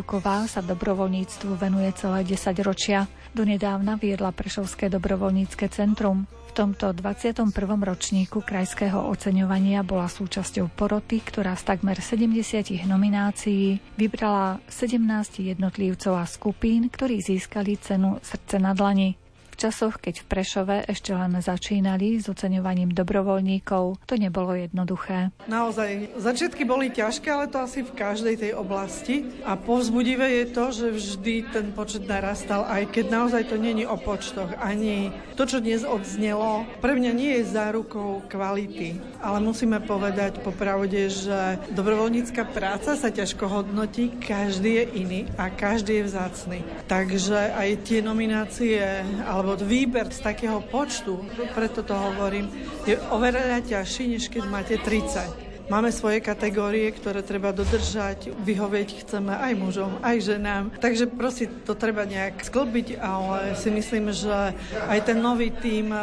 [0.00, 3.04] Hajduková sa dobrovoľníctvu venuje celé 10 ročia.
[3.36, 6.24] Donedávna viedla Prešovské dobrovoľnícke centrum.
[6.48, 7.52] V tomto 21.
[7.84, 16.24] ročníku krajského oceňovania bola súčasťou poroty, ktorá z takmer 70 nominácií vybrala 17 jednotlivcov a
[16.24, 19.20] skupín, ktorí získali cenu Srdce na dlani.
[19.60, 25.36] Časoch, keď v Prešove ešte len začínali s oceňovaním dobrovoľníkov, to nebolo jednoduché.
[25.52, 29.28] Naozaj, začiatky boli ťažké, ale to asi v každej tej oblasti.
[29.44, 34.00] A povzbudivé je to, že vždy ten počet narastal, aj keď naozaj to není o
[34.00, 34.48] počtoch.
[34.56, 38.96] Ani to, čo dnes odznelo, pre mňa nie je zárukou kvality.
[39.20, 46.00] Ale musíme povedať popravde, že dobrovoľnícka práca sa ťažko hodnotí, každý je iný a každý
[46.00, 46.58] je vzácny.
[46.88, 51.18] Takže aj tie nominácie, alebo výber z takého počtu,
[51.56, 52.46] preto to hovorím,
[52.86, 55.50] je oveľa ťažší, než keď máte 30.
[55.70, 60.74] Máme svoje kategórie, ktoré treba dodržať, vyhovieť chceme aj mužom, aj ženám.
[60.82, 64.50] Takže prosím, to treba nejak sklbiť, ale si myslím, že
[64.90, 65.94] aj ten nový tím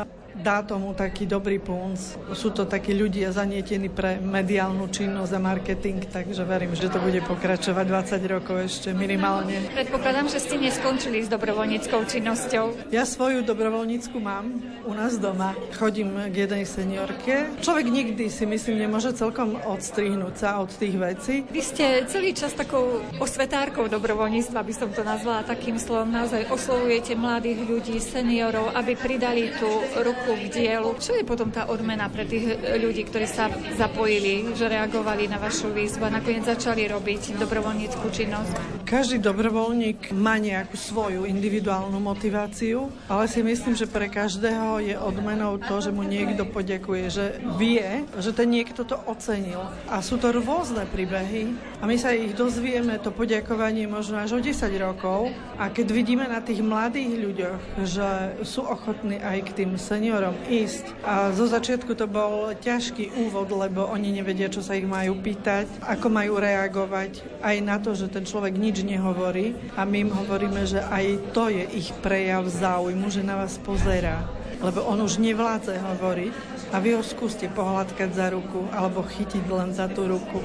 [0.41, 1.97] dá tomu taký dobrý punc.
[2.33, 7.21] Sú to takí ľudia zanietení pre mediálnu činnosť a marketing, takže verím, že to bude
[7.25, 9.61] pokračovať 20 rokov ešte minimálne.
[9.73, 12.91] Predpokladám, že ste neskončili s dobrovoľníckou činnosťou.
[12.93, 15.53] Ja svoju dobrovoľnícku mám u nás doma.
[15.75, 17.53] Chodím k jednej seniorke.
[17.61, 21.35] Človek nikdy si myslím nemôže celkom odstrihnúť sa od tých vecí.
[21.49, 26.09] Vy ste celý čas takou osvetárkou dobrovoľníctva, by som to nazvala takým slovom.
[26.11, 29.69] Naozaj oslovujete mladých ľudí, seniorov, aby pridali tú
[30.01, 30.89] ruku k dielu.
[30.99, 33.47] Čo je potom tá odmena pre tých ľudí, ktorí sa
[33.79, 38.83] zapojili, že reagovali na vašu výzvu a nakoniec začali robiť dobrovoľníckú činnosť?
[38.83, 45.55] Každý dobrovoľník má nejakú svoju individuálnu motiváciu, ale si myslím, že pre každého je odmenou
[45.61, 47.25] to, že mu niekto poďakuje, že
[47.55, 49.63] vie, že ten niekto to ocenil.
[49.87, 54.39] A sú to rôzne príbehy a my sa ich dozvieme, to poďakovanie možno až o
[54.41, 55.29] 10 rokov
[55.61, 58.07] a keď vidíme na tých mladých ľuďoch, že
[58.41, 60.16] sú ochotní aj k tým seniorom
[60.47, 60.85] ísť.
[61.05, 65.67] A zo začiatku to bol ťažký úvod, lebo oni nevedia, čo sa ich majú pýtať,
[65.83, 70.65] ako majú reagovať aj na to, že ten človek nič nehovorí a my im hovoríme,
[70.65, 74.25] že aj to je ich prejav záujmu, že na vás pozerá
[74.57, 76.33] lebo on už nevládze hovoriť
[76.73, 80.41] a vy ho skúste pohľadkať za ruku alebo chytiť len za tú ruku.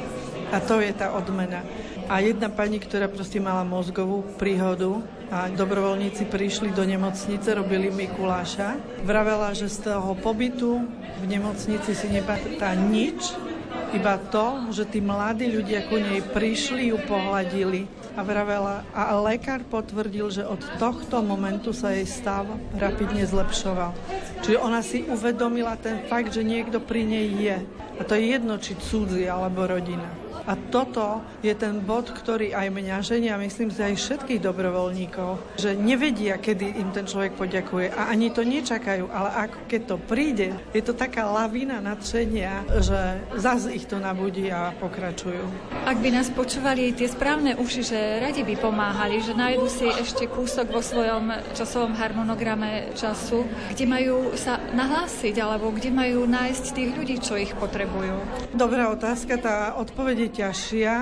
[0.52, 1.64] A to je tá odmena.
[2.12, 5.00] A jedna pani, ktorá proste mala mozgovú príhodu
[5.32, 9.00] a dobrovoľníci prišli do nemocnice, robili Mikuláša.
[9.08, 10.84] Vravela, že z toho pobytu
[11.18, 13.32] v nemocnici si nepamätá nič,
[13.92, 17.84] Iba to, že tí mladí ľudia ku nej prišli, ju pohľadili
[18.16, 18.88] a vravela.
[18.96, 22.48] A lekár potvrdil, že od tohto momentu sa jej stav
[22.80, 23.92] rapidne zlepšoval.
[24.40, 27.56] Čiže ona si uvedomila ten fakt, že niekto pri nej je.
[28.00, 30.08] A to je jedno, či cudzí alebo rodina.
[30.46, 35.78] A toto je ten bod, ktorý aj mňa ženia, myslím si aj všetkých dobrovoľníkov, že
[35.78, 40.48] nevedia, kedy im ten človek poďakuje a ani to nečakajú, ale ako keď to príde,
[40.74, 43.00] je to taká lavína nadšenia, že
[43.38, 45.44] zase ich to nabudí a pokračujú.
[45.86, 50.26] Ak by nás počúvali tie správne uši, že radi by pomáhali, že nájdu si ešte
[50.26, 56.90] kúsok vo svojom časovom harmonograme času, kde majú sa nahlásiť alebo kde majú nájsť tých
[56.98, 58.18] ľudí, čo ich potrebujú.
[58.54, 60.94] Dobrá otázka, tá odpoveď je ťažšia,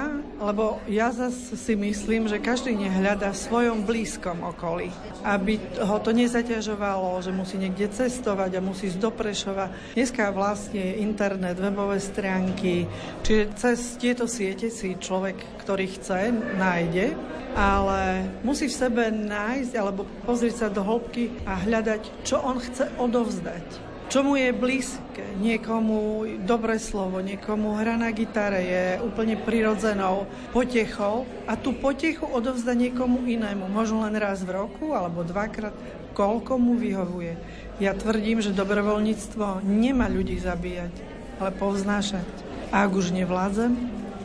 [0.43, 4.91] lebo ja zase si myslím, že každý nehľada v svojom blízkom okolí.
[5.23, 9.71] Aby ho to nezaťažovalo, že musí niekde cestovať a musí ísť do Prešova.
[9.95, 12.91] Dneska vlastne internet, webové stránky,
[13.23, 17.15] čiže cez tieto siete si človek, ktorý chce, nájde,
[17.55, 22.91] ale musí v sebe nájsť alebo pozrieť sa do hĺbky a hľadať, čo on chce
[22.99, 25.23] odovzdať čo mu je blízke.
[25.39, 32.75] Niekomu dobré slovo, niekomu hra na gitare je úplne prirodzenou potechou a tú potechu odovzda
[32.75, 33.71] niekomu inému.
[33.71, 35.73] Možno len raz v roku alebo dvakrát,
[36.19, 37.39] koľko mu vyhovuje.
[37.79, 40.93] Ja tvrdím, že dobrovoľníctvo nemá ľudí zabíjať,
[41.39, 42.27] ale povznášať.
[42.75, 43.79] A ak už nevládzem,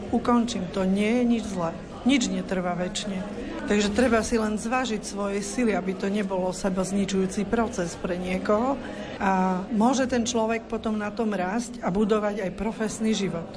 [0.10, 0.66] ukončím.
[0.74, 1.78] To nie je nič zlé.
[2.10, 3.22] Nič netrvá väčšine.
[3.66, 8.78] Takže treba si len zvážiť svoje sily, aby to nebolo seba zničujúci proces pre niekoho.
[9.18, 13.50] A môže ten človek potom na tom rásť a budovať aj profesný život.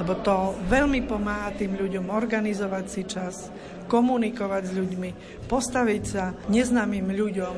[0.00, 3.52] Lebo to veľmi pomáha tým ľuďom organizovať si čas,
[3.84, 5.10] komunikovať s ľuďmi,
[5.44, 7.54] postaviť sa neznámym ľuďom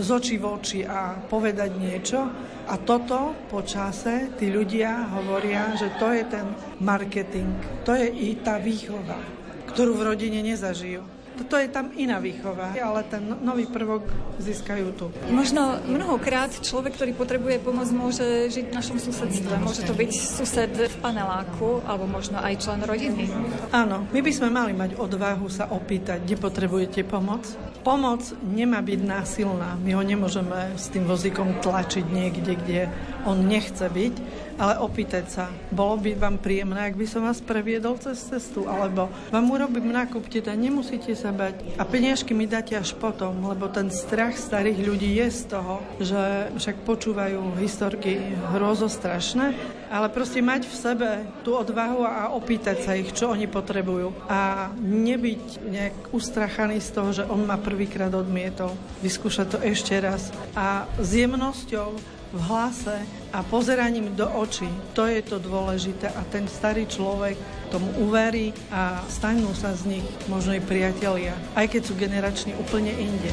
[0.00, 2.24] z očí v oči a povedať niečo.
[2.72, 6.46] A toto po čase tí ľudia hovoria, že to je ten
[6.80, 7.52] marketing,
[7.84, 9.20] to je i tá výchova,
[9.68, 11.13] ktorú v rodine nezažijú.
[11.34, 14.06] Toto je tam iná výchova, ale ten no- nový prvok
[14.38, 15.10] získajú tu.
[15.34, 19.58] Možno mnohokrát človek, ktorý potrebuje pomoc, môže žiť v našom susedstve.
[19.58, 23.26] Môže to byť sused v paneláku, alebo možno aj člen rodiny.
[23.74, 27.42] Áno, my by sme mali mať odvahu sa opýtať, kde potrebujete pomoc.
[27.82, 29.76] Pomoc nemá byť násilná.
[29.82, 32.80] My ho nemôžeme s tým vozíkom tlačiť niekde, kde
[33.26, 34.14] on nechce byť
[34.58, 39.10] ale opýtať sa, bolo by vám príjemné, ak by som vás previedol cez cestu, alebo
[39.30, 43.90] vám urobím nákup, teda nemusíte sa bať a peniažky mi dáte až potom, lebo ten
[43.90, 48.18] strach starých ľudí je z toho, že však počúvajú historky
[48.54, 49.54] hrozostrašné,
[49.94, 51.10] ale proste mať v sebe
[51.46, 54.10] tú odvahu a opýtať sa ich, čo oni potrebujú.
[54.26, 58.74] A nebyť nejak ustrachaný z toho, že on ma prvýkrát odmietol,
[59.06, 60.34] vyskúšať to ešte raz.
[60.58, 64.66] A s jemnosťou v hlase a pozeraním do očí.
[64.98, 67.38] To je to dôležité a ten starý človek
[67.70, 72.90] tomu uverí a stanú sa z nich možno i priatelia, aj keď sú generačne úplne
[72.90, 73.30] inde.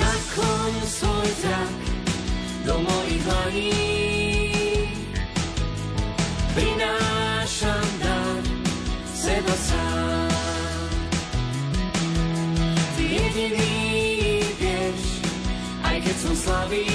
[0.00, 1.80] Nakloň svoj zrak
[2.64, 3.72] do mojich dlaní
[6.56, 8.40] prinášam dar
[9.12, 10.32] seba sám.
[12.96, 13.89] Ty jediný
[16.10, 16.90] keď som slabý,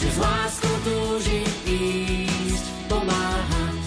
[0.00, 3.84] že s láskou túžim ísť, pomáhať.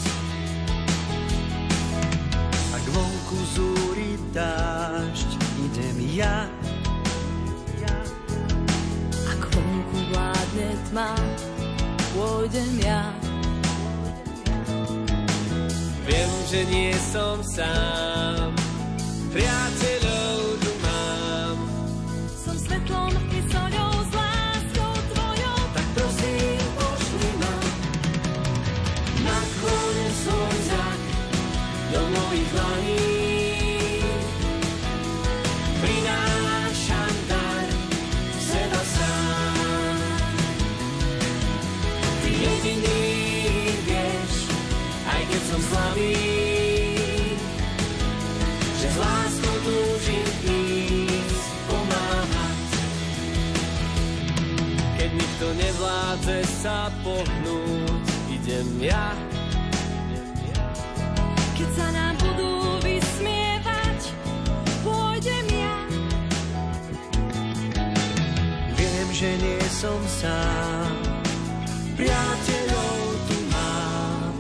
[2.70, 5.30] Ak vonku zúri dážď,
[5.66, 6.46] idem ja.
[9.26, 11.18] Ak vonku vládne tma,
[12.14, 13.02] pôjdem ja.
[16.06, 18.29] Viem, že nie som sám,
[56.60, 59.16] sa pohnúť, idem ja.
[61.56, 62.52] Keď sa nám budú
[62.84, 64.00] vysmievať,
[64.84, 65.78] pôjdem ja.
[68.76, 70.92] Viem, že nie som sám,
[71.96, 74.34] priateľov tu mám.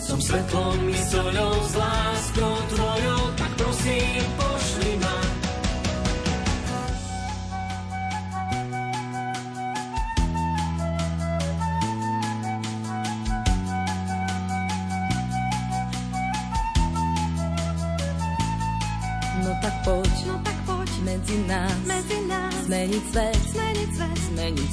[0.00, 4.51] Som svetlom i soľou s láskou tvojou, tak prosím, pošli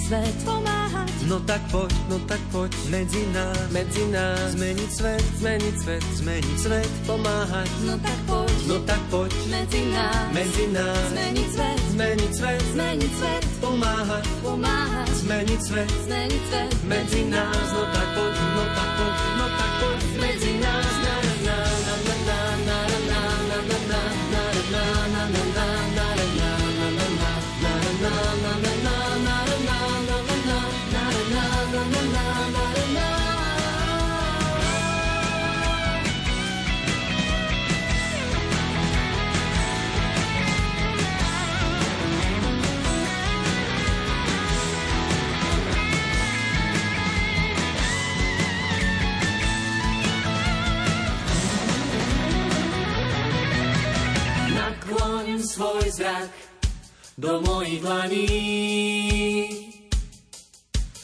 [0.09, 1.09] svet, pomáhať.
[1.29, 2.73] No tak poď, no tak poď.
[2.89, 4.57] Medzi nás, medzi nás.
[4.57, 7.69] Zmeniť svet, zmeniť svet, zmeniť svet, pomáhať.
[7.85, 9.31] No tak poď, no tak poď.
[9.53, 11.05] Medzi nás, medzi nás.
[11.13, 15.09] Zmeniť svet, zmeniť svet, zmeniť svet, pomáhať, pomáhať.
[15.21, 17.67] Zmeniť svet, zmeniť svet, medzi nás.
[17.69, 19.99] No tak poď, no tak poď, no tak poď.
[20.17, 20.93] Medzi nás.
[21.05, 22.18] Na, na, na, na,
[55.59, 56.31] svoj zrak
[57.19, 58.31] do mojich dlaní.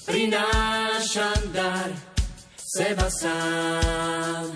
[0.07, 1.91] Prinášam dar
[2.55, 4.47] seba sám.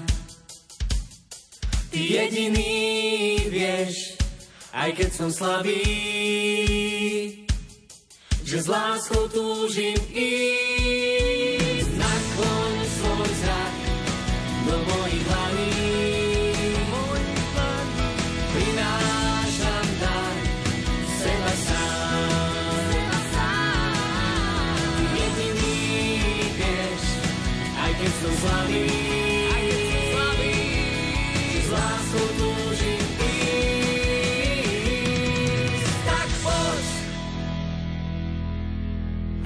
[1.92, 4.16] Ty jediný vieš,
[4.72, 5.84] aj keď som slabý,
[8.48, 11.39] že s láskou túžim ísť.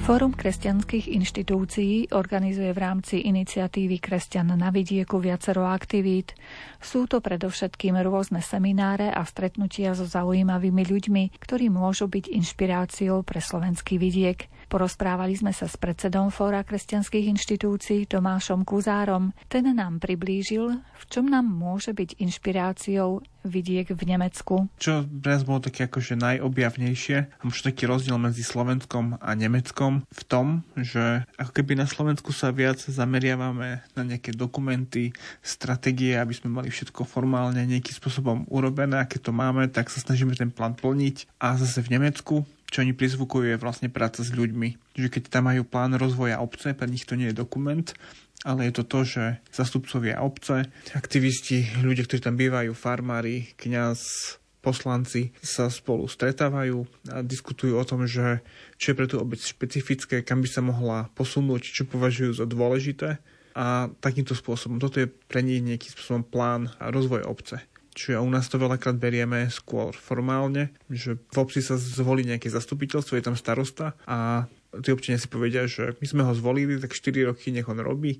[0.04, 6.36] Fórum kresťanských inštitúcií organizuje v rámci iniciatívy Kresťan na vidieku viacero aktivít.
[6.76, 13.40] Sú to predovšetkým rôzne semináre a stretnutia so zaujímavými ľuďmi, ktorí môžu byť inšpiráciou pre
[13.40, 14.44] slovenský vidiek.
[14.74, 19.30] Porozprávali sme sa s predsedom Fóra kresťanských inštitúcií Tomášom Kuzárom.
[19.46, 24.66] Ten nám priblížil, v čom nám môže byť inšpiráciou vidiek v Nemecku.
[24.82, 30.02] Čo pre nás bolo také akože najobjavnejšie, a možno taký rozdiel medzi Slovenskom a Nemeckom
[30.10, 36.34] v tom, že ako keby na Slovensku sa viac zameriavame na nejaké dokumenty, stratégie, aby
[36.34, 40.50] sme mali všetko formálne nejakým spôsobom urobené a keď to máme, tak sa snažíme ten
[40.50, 41.30] plán plniť.
[41.38, 42.42] A zase v Nemecku
[42.74, 44.98] čo oni prizvukujú je vlastne práca s ľuďmi.
[44.98, 47.86] Že keď tam majú plán rozvoja obce, pre nich to nie je dokument,
[48.42, 54.02] ale je to to, že zastupcovia obce, aktivisti, ľudia, ktorí tam bývajú, farmári, kňaz,
[54.58, 56.82] poslanci sa spolu stretávajú
[57.14, 58.42] a diskutujú o tom, že
[58.80, 63.22] čo je pre tú obec špecifické, kam by sa mohla posunúť, čo považujú za dôležité
[63.54, 64.82] a takýmto spôsobom.
[64.82, 67.62] Toto je pre nich nejakým spôsobom plán a rozvoj obce.
[67.94, 73.14] Čiže u nás to veľakrát berieme skôr formálne, že v obci sa zvolí nejaké zastupiteľstvo,
[73.14, 74.50] je tam starosta a
[74.82, 78.18] tí občania si povedia, že my sme ho zvolili, tak 4 roky nech on robí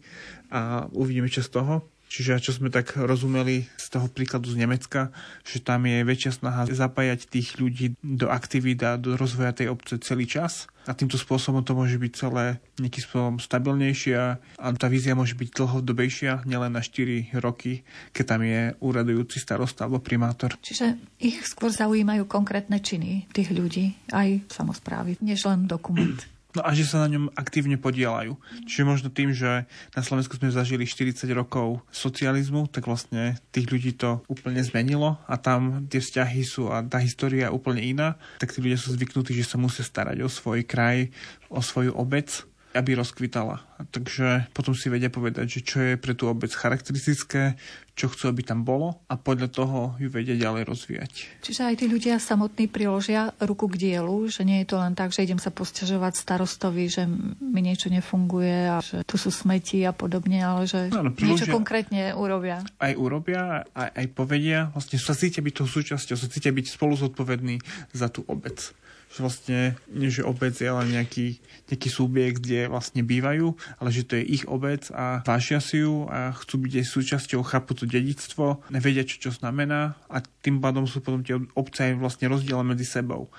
[0.54, 1.82] a uvidíme, čo z toho.
[2.14, 5.10] Čiže čo sme tak rozumeli z toho príkladu z Nemecka,
[5.42, 9.98] že tam je väčšia snaha zapájať tých ľudí do aktivít a do rozvoja tej obce
[9.98, 10.70] celý čas.
[10.86, 15.58] A týmto spôsobom to môže byť celé nejakým spôsobom stabilnejšie a tá vízia môže byť
[15.58, 17.82] dlhodobejšia, nielen na 4 roky,
[18.14, 20.54] keď tam je úradujúci starosta alebo primátor.
[20.62, 26.20] Čiže ich skôr zaujímajú konkrétne činy tých ľudí, aj samozprávy, než len dokument.
[26.54, 28.38] No a že sa na ňom aktívne podielajú.
[28.70, 33.98] Čiže možno tým, že na Slovensku sme zažili 40 rokov socializmu, tak vlastne tých ľudí
[33.98, 38.54] to úplne zmenilo a tam tie vzťahy sú a tá história je úplne iná, tak
[38.54, 41.10] tí ľudia sú zvyknutí, že sa musia starať o svoj kraj,
[41.50, 43.62] o svoju obec aby rozkvitala.
[43.88, 47.54] Takže potom si vedia povedať, že čo je pre tú obec charakteristické,
[47.94, 51.12] čo chcú, aby tam bolo a podľa toho ju vedia ďalej rozvíjať.
[51.40, 55.14] Čiže aj tí ľudia samotní priložia ruku k dielu, že nie je to len tak,
[55.14, 57.06] že idem sa posťažovať starostovi, že
[57.38, 61.54] mi niečo nefunguje a že tu sú smeti a podobne, ale že Áno, niečo priložia-
[61.54, 62.66] konkrétne urobia.
[62.82, 66.98] Aj urobia, aj, aj povedia, vlastne sa cítia byť tou súčasťou, sa cítia byť spolu
[66.98, 67.62] zodpovední
[67.94, 68.74] za tú obec.
[69.14, 69.58] Že vlastne,
[69.94, 71.38] nie že obec je len nejaký,
[71.70, 76.10] nejaký subjekt, kde vlastne bývajú, ale že to je ich obec a vážia si ju
[76.10, 80.84] a chcú byť aj súčasťou, chápu to dedictvo, vedia, čo čo znamená a tým pádom
[80.90, 83.30] sú potom tie obce aj vlastne rozdiele medzi sebou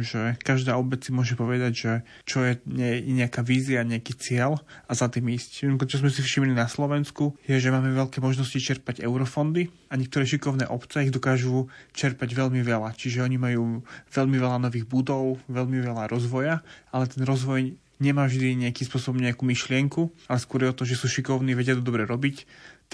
[0.00, 1.92] že každá obec si môže povedať, že
[2.26, 5.70] čo je ne, nejaká vízia, nejaký cieľ a za tým ísť.
[5.74, 10.26] Čo sme si všimli na Slovensku, je, že máme veľké možnosti čerpať eurofondy a niektoré
[10.26, 12.96] šikovné obce ich dokážu čerpať veľmi veľa.
[12.98, 18.66] Čiže oni majú veľmi veľa nových budov, veľmi veľa rozvoja, ale ten rozvoj nemá vždy
[18.66, 22.02] nejaký spôsob nejakú myšlienku, ale skôr je o to, že sú šikovní, vedia to dobre
[22.04, 22.42] robiť,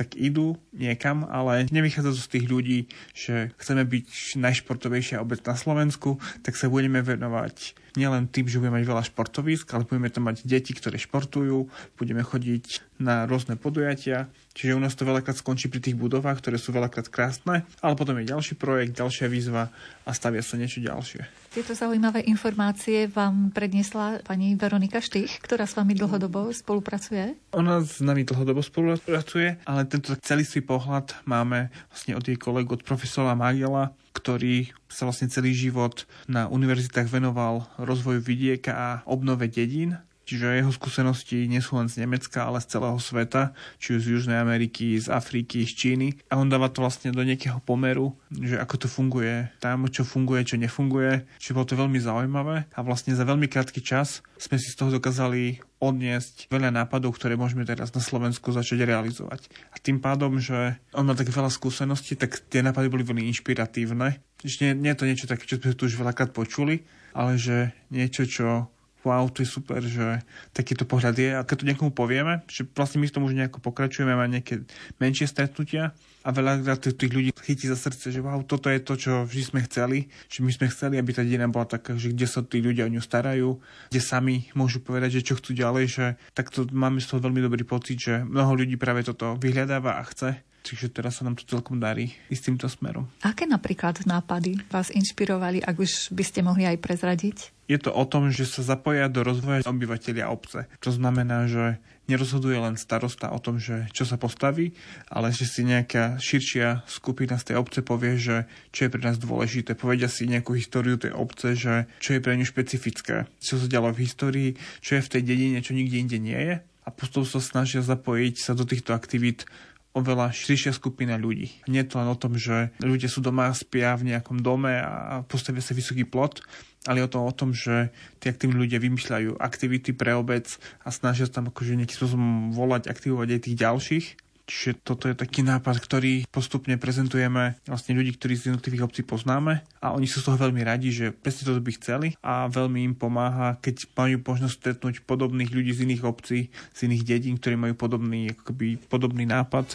[0.01, 2.79] tak idú niekam, ale nevychádza to z tých ľudí,
[3.13, 8.83] že chceme byť najšportovejšia obec na Slovensku, tak sa budeme venovať nielen tým, že budeme
[8.83, 14.29] mať veľa športovisk, ale budeme tam mať deti, ktoré športujú, budeme chodiť na rôzne podujatia,
[14.53, 18.21] čiže u nás to veľakrát skončí pri tých budovách, ktoré sú veľakrát krásne, ale potom
[18.21, 19.73] je ďalší projekt, ďalšia výzva
[20.05, 21.25] a stavia sa niečo ďalšie.
[21.51, 27.35] Tieto zaujímavé informácie vám predniesla pani Veronika Štych, ktorá s vami dlhodobo spolupracuje.
[27.57, 32.87] Ona s nami dlhodobo spolupracuje, ale tento celistvý pohľad máme vlastne od jej kolegu, od
[32.87, 39.99] profesora Magela, ktorý sa vlastne celý život na univerzitách venoval rozvoju vidieka a obnove dedín.
[40.31, 43.51] Čiže jeho skúsenosti nie sú len z Nemecka, ale z celého sveta,
[43.83, 46.09] či už z Južnej Ameriky, z Afriky, z Číny.
[46.31, 50.47] A on dáva to vlastne do nejakého pomeru, že ako to funguje tam, čo funguje,
[50.47, 51.27] čo nefunguje.
[51.43, 54.95] Čiže bolo to veľmi zaujímavé a vlastne za veľmi krátky čas sme si z toho
[54.95, 59.49] dokázali odniesť veľa nápadov, ktoré môžeme teraz na Slovensku začať realizovať.
[59.73, 64.21] A tým pádom, že on má tak veľa skúseností, tak tie nápady boli veľmi inšpiratívne.
[64.45, 66.85] Že nie, nie je to niečo také, čo sme tu už veľakrát počuli,
[67.17, 68.69] ale že niečo, čo
[69.05, 70.21] wow, to je super, že
[70.53, 71.31] takýto pohľad je.
[71.37, 74.65] A keď to niekomu povieme, že vlastne my v tom už nejako pokračujeme, máme nejaké
[75.01, 79.13] menšie stretnutia a veľa tých ľudí chytí za srdce, že wow, toto je to, čo
[79.25, 82.45] vždy sme chceli, že my sme chceli, aby tá dedina bola taká, že kde sa
[82.45, 83.57] tí ľudia o ňu starajú,
[83.89, 86.05] kde sami môžu povedať, že čo chcú ďalej, že
[86.37, 90.50] takto máme z toho veľmi dobrý pocit, že mnoho ľudí práve toto vyhľadáva a chce.
[90.61, 93.09] Čiže teraz sa nám to celkom darí ísť týmto smerom.
[93.25, 97.37] Aké napríklad nápady vás inšpirovali, ak už by ste mohli aj prezradiť?
[97.71, 100.67] Je to o tom, že sa zapoja do rozvoja obyvateľia obce.
[100.83, 101.79] To znamená, že
[102.11, 104.75] nerozhoduje len starosta o tom, že čo sa postaví,
[105.07, 109.23] ale že si nejaká širšia skupina z tej obce povie, že čo je pre nás
[109.23, 109.79] dôležité.
[109.79, 113.95] Povedia si nejakú históriu tej obce, že čo je pre ňu špecifické, čo sa dialo
[113.95, 114.51] v histórii,
[114.83, 116.57] čo je v tej dedine, čo nikde inde nie je.
[116.83, 119.47] A postupne sa snažia zapojiť sa do týchto aktivít
[119.91, 121.51] oveľa širšia skupina ľudí.
[121.67, 125.59] Nie to len o tom, že ľudia sú doma, spia v nejakom dome a postavia
[125.59, 126.47] sa vysoký plot,
[126.87, 127.91] ale je to o tom, že
[128.23, 130.47] tí aktívni ľudia vymýšľajú aktivity pre obec
[130.87, 134.07] a snažia sa tam akože nejakým spôsobom volať, aktivovať aj tých ďalších.
[134.51, 139.63] Čiže toto je taký nápad, ktorý postupne prezentujeme vlastne ľudí, ktorí z jednotlivých obcí poznáme
[139.79, 142.95] a oni sú z toho veľmi radi, že presne toto by chceli a veľmi im
[142.99, 147.79] pomáha, keď majú možnosť stretnúť podobných ľudí z iných obcí, z iných dedín, ktorí majú
[147.79, 149.71] podobný, akoby, podobný nápad,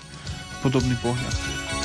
[0.59, 1.84] podobný pohľad.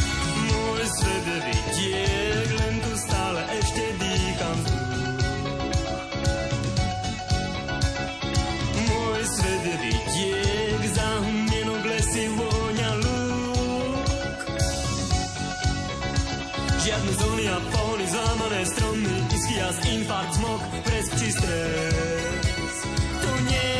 [18.51, 22.76] Zlámané stromy, ischias, infarkt, smog, presk či stres.
[23.22, 23.78] Tu nie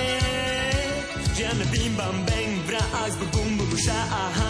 [1.35, 4.50] Žiadne bim bam bang, bra, iceberg, bum bum, ša, aha,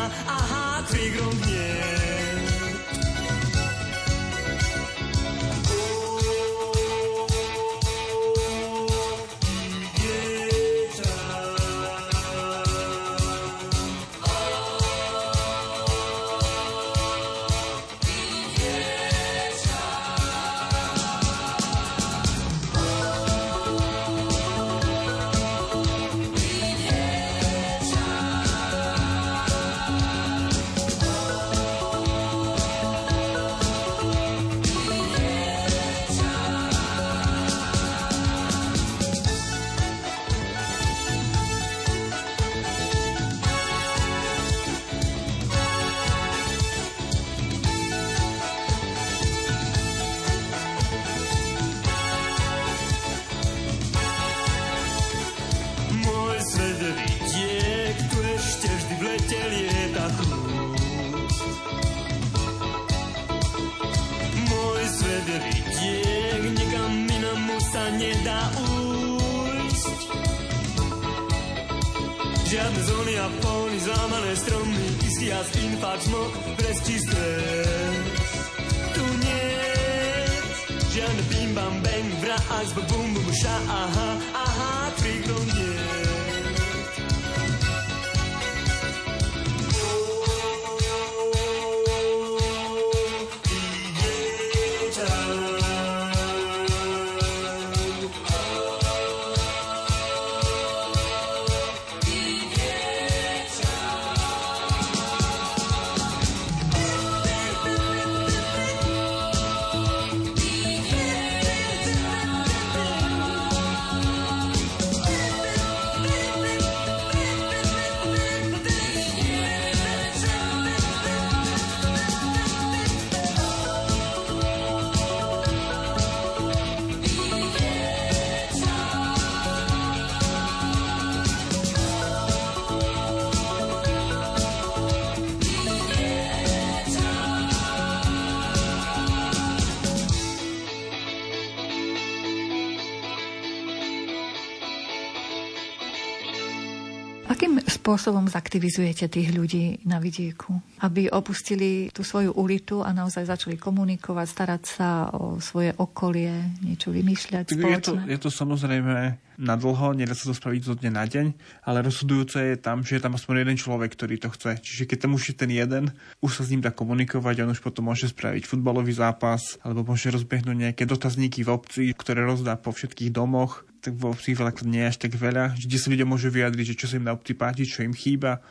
[147.90, 150.62] spôsobom zaktivizujete tých ľudí na vidieku?
[150.78, 156.30] Aby opustili tú svoju ulitu a naozaj začali komunikovať, starať sa o svoje okolie,
[156.62, 158.02] niečo vymýšľať Tak je, to, spoločné?
[158.14, 158.94] je to samozrejme
[159.40, 161.26] na dlho, nedá sa to spraviť zo dňa na deň,
[161.66, 164.62] ale rozhodujúce je tam, že je tam aspoň jeden človek, ktorý to chce.
[164.62, 165.90] Čiže keď tam už je ten jeden,
[166.22, 170.12] už sa s ním dá komunikovať, on už potom môže spraviť futbalový zápas, alebo môže
[170.14, 173.64] rozbehnúť nejaké dotazníky v obci, ktoré rozdá po všetkých domoch.
[173.80, 176.86] Tak v obci veľa nie až tak veľa, kde sa ľudia môžu vyjadriť, že čo
[176.86, 178.44] sa im na obci páči, čo im chýba.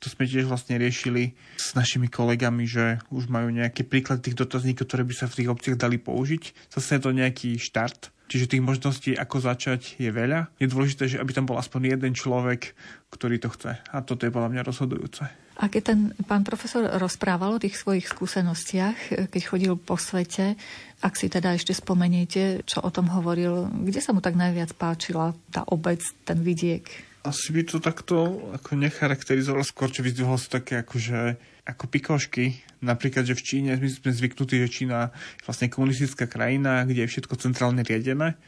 [0.00, 4.88] To sme tiež vlastne riešili s našimi kolegami, že už majú nejaké príklady tých dotazníkov,
[4.88, 6.72] ktoré by sa v tých obciach dali použiť.
[6.72, 10.48] Zase je to nejaký štart, čiže tých možností, ako začať, je veľa.
[10.56, 12.72] Je dôležité, že aby tam bol aspoň jeden človek,
[13.12, 13.76] ktorý to chce.
[13.76, 15.28] A toto je podľa mňa rozhodujúce.
[15.60, 20.56] A keď ten pán profesor rozprával o tých svojich skúsenostiach, keď chodil po svete,
[21.04, 25.36] ak si teda ešte spomeniete, čo o tom hovoril, kde sa mu tak najviac páčila
[25.52, 26.88] tá obec, ten vidiek?
[27.20, 31.36] Asi by to takto ako necharakterizoval, skôr čo vyzdvihol sú také akože
[31.68, 32.64] ako pikošky.
[32.80, 37.12] Napríklad, že v Číne my sme zvyknutí, že Čína je vlastne komunistická krajina, kde je
[37.12, 38.40] všetko centrálne riadené,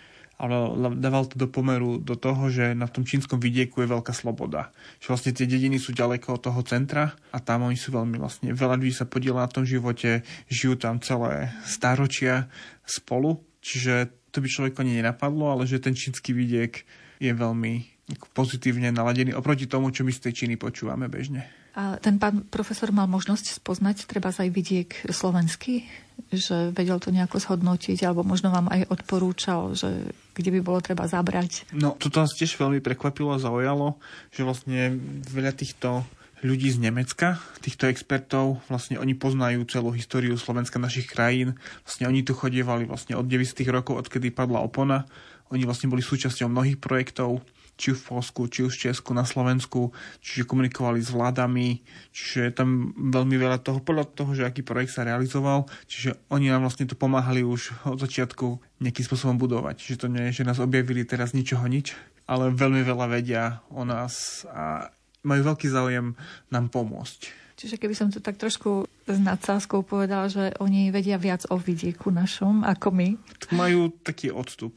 [0.42, 4.74] ale dával to do pomeru do toho, že na tom čínskom vidieku je veľká sloboda.
[4.98, 8.50] Že vlastne tie dediny sú ďaleko od toho centra a tam oni sú veľmi vlastne,
[8.50, 12.50] veľa ľudí sa podiela na tom živote, žijú tam celé stáročia
[12.82, 16.82] spolu, čiže to by človeku ani nenapadlo, ale že ten čínsky vidiek
[17.22, 17.92] je veľmi
[18.34, 21.61] pozitívne naladený oproti tomu, čo my z tej Číny počúvame bežne.
[21.72, 25.88] A ten pán profesor mal možnosť spoznať treba aj vidiek slovenský,
[26.28, 31.08] že vedel to nejako zhodnotiť, alebo možno vám aj odporúčal, že kde by bolo treba
[31.08, 31.72] zabrať.
[31.72, 33.96] No, toto nás tiež veľmi prekvapilo a zaujalo,
[34.32, 35.00] že vlastne
[35.32, 36.04] veľa týchto
[36.42, 41.54] ľudí z Nemecka, týchto expertov, vlastne oni poznajú celú históriu Slovenska našich krajín.
[41.86, 43.62] Vlastne oni tu chodievali vlastne od 90.
[43.70, 45.06] rokov, odkedy padla opona.
[45.54, 47.40] Oni vlastne boli súčasťou mnohých projektov,
[47.76, 49.90] či už v Polsku, či už v Česku, na Slovensku,
[50.22, 51.82] čiže komunikovali s vládami,
[52.14, 56.52] čiže je tam veľmi veľa toho, podľa toho, že aký projekt sa realizoval, čiže oni
[56.52, 59.80] nám vlastne to pomáhali už od začiatku nejakým spôsobom budovať.
[59.82, 61.96] Čiže to nie je, že nás objavili teraz ničoho nič,
[62.30, 64.92] ale veľmi veľa vedia o nás a
[65.22, 66.14] majú veľký záujem
[66.50, 67.42] nám pomôcť.
[67.62, 72.10] Čiže keby som to tak trošku s nadsázkou povedala, že oni vedia viac o vidieku
[72.10, 73.08] našom ako my.
[73.54, 74.74] Majú taký odstup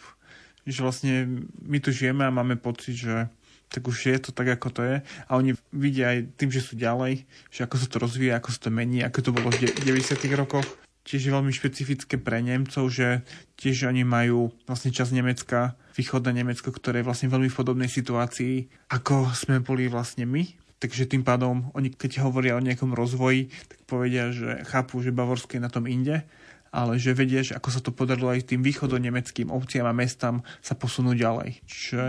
[0.66, 3.30] že vlastne my tu žijeme a máme pocit, že
[3.70, 4.96] tak už je to tak, ako to je.
[5.28, 8.60] A oni vidia aj tým, že sú ďalej, že ako sa to rozvíja, ako sa
[8.66, 10.22] to mení, ako to bolo v 90.
[10.38, 10.66] rokoch.
[11.06, 13.22] Tiež je veľmi špecifické pre Nemcov, že
[13.62, 18.90] tiež oni majú vlastne časť Nemecka, východné Nemecko, ktoré je vlastne veľmi v podobnej situácii,
[18.90, 20.50] ako sme boli vlastne my.
[20.82, 25.56] Takže tým pádom oni, keď hovoria o nejakom rozvoji, tak povedia, že chápu, že Bavorsko
[25.56, 26.26] je na tom inde
[26.76, 30.76] ale že vedia, že ako sa to podarilo aj tým východonemeckým obciam a mestám sa
[30.76, 31.50] posunúť ďalej.
[31.64, 32.04] Čiže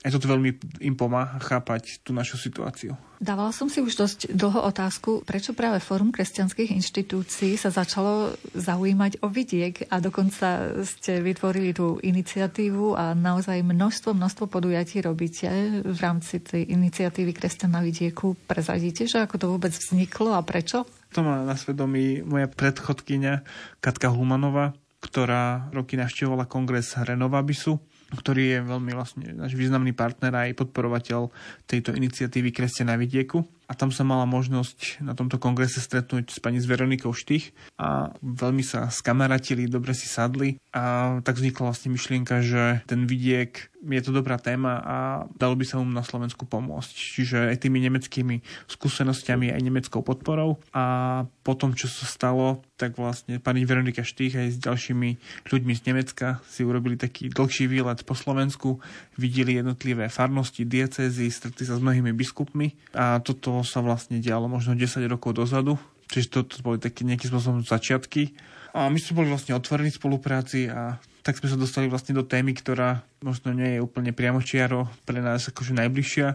[0.00, 2.96] aj toto veľmi im pomáha chápať tú našu situáciu.
[3.20, 9.20] Dávala som si už dosť dlho otázku, prečo práve Fórum kresťanských inštitúcií sa začalo zaujímať
[9.20, 15.52] o vidiek a dokonca ste vytvorili tú iniciatívu a naozaj množstvo, množstvo podujatí robíte
[15.84, 18.40] v rámci tej iniciatívy Kresťan na vidieku.
[18.48, 20.88] Prezadíte, že ako to vôbec vzniklo a prečo?
[21.12, 23.44] To má na svedomí moja predchodkynia
[23.84, 24.72] Katka Humanová,
[25.04, 31.30] ktorá roky navštevovala kongres Renovabisu ktorý je veľmi vlastne náš významný partner a aj podporovateľ
[31.70, 33.46] tejto iniciatívy Kresťan na vidieku.
[33.70, 38.10] A tam sa mala možnosť na tomto kongrese stretnúť s pani s Veronikou Štych a
[38.18, 44.02] veľmi sa skamaratili, dobre si sadli a tak vznikla vlastne myšlienka, že ten vidiek je
[44.04, 44.96] to dobrá téma a
[45.40, 46.92] dalo by sa mu na Slovensku pomôcť.
[46.92, 50.60] Čiže aj tými nemeckými skúsenostiami, aj nemeckou podporou.
[50.76, 55.08] A potom, čo sa stalo, tak vlastne pani Veronika Štých aj s ďalšími
[55.48, 58.80] ľuďmi z Nemecka si urobili taký dlhší výlet po Slovensku,
[59.16, 64.76] videli jednotlivé farnosti, diecézy, stretli sa s mnohými biskupmi a toto sa vlastne dialo možno
[64.76, 65.80] 10 rokov dozadu.
[66.10, 68.34] Čiže toto boli také nejakým spôsobom začiatky.
[68.74, 72.56] A my sme boli vlastne otvorení spolupráci a tak sme sa dostali vlastne do témy,
[72.56, 76.28] ktorá možno nie je úplne priamočiaro pre nás akože najbližšia,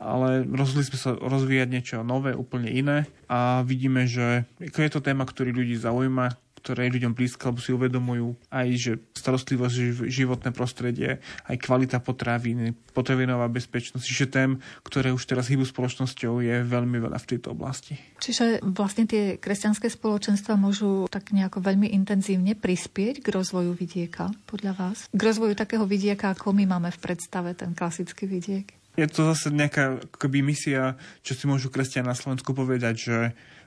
[0.00, 5.28] ale rozhodli sme sa rozvíjať niečo nové, úplne iné a vidíme, že je to téma,
[5.28, 11.24] ktorý ľudí zaujíma, ktoré je ľuďom blízka, lebo si uvedomujú aj, že starostlivosť, životné prostredie,
[11.48, 14.50] aj kvalita potravín, potravinová bezpečnosť, že tém,
[14.84, 17.96] ktoré už teraz hýbu spoločnosťou, je veľmi veľa v tejto oblasti.
[18.20, 24.72] Čiže vlastne tie kresťanské spoločenstva môžu tak nejako veľmi intenzívne prispieť k rozvoju vidieka, podľa
[24.76, 24.96] vás?
[25.08, 28.68] K rozvoju takého vidieka, ako my máme v predstave, ten klasický vidiek?
[28.98, 33.16] Je to zase nejaká akoby misia, čo si môžu kresťania na Slovensku povedať, že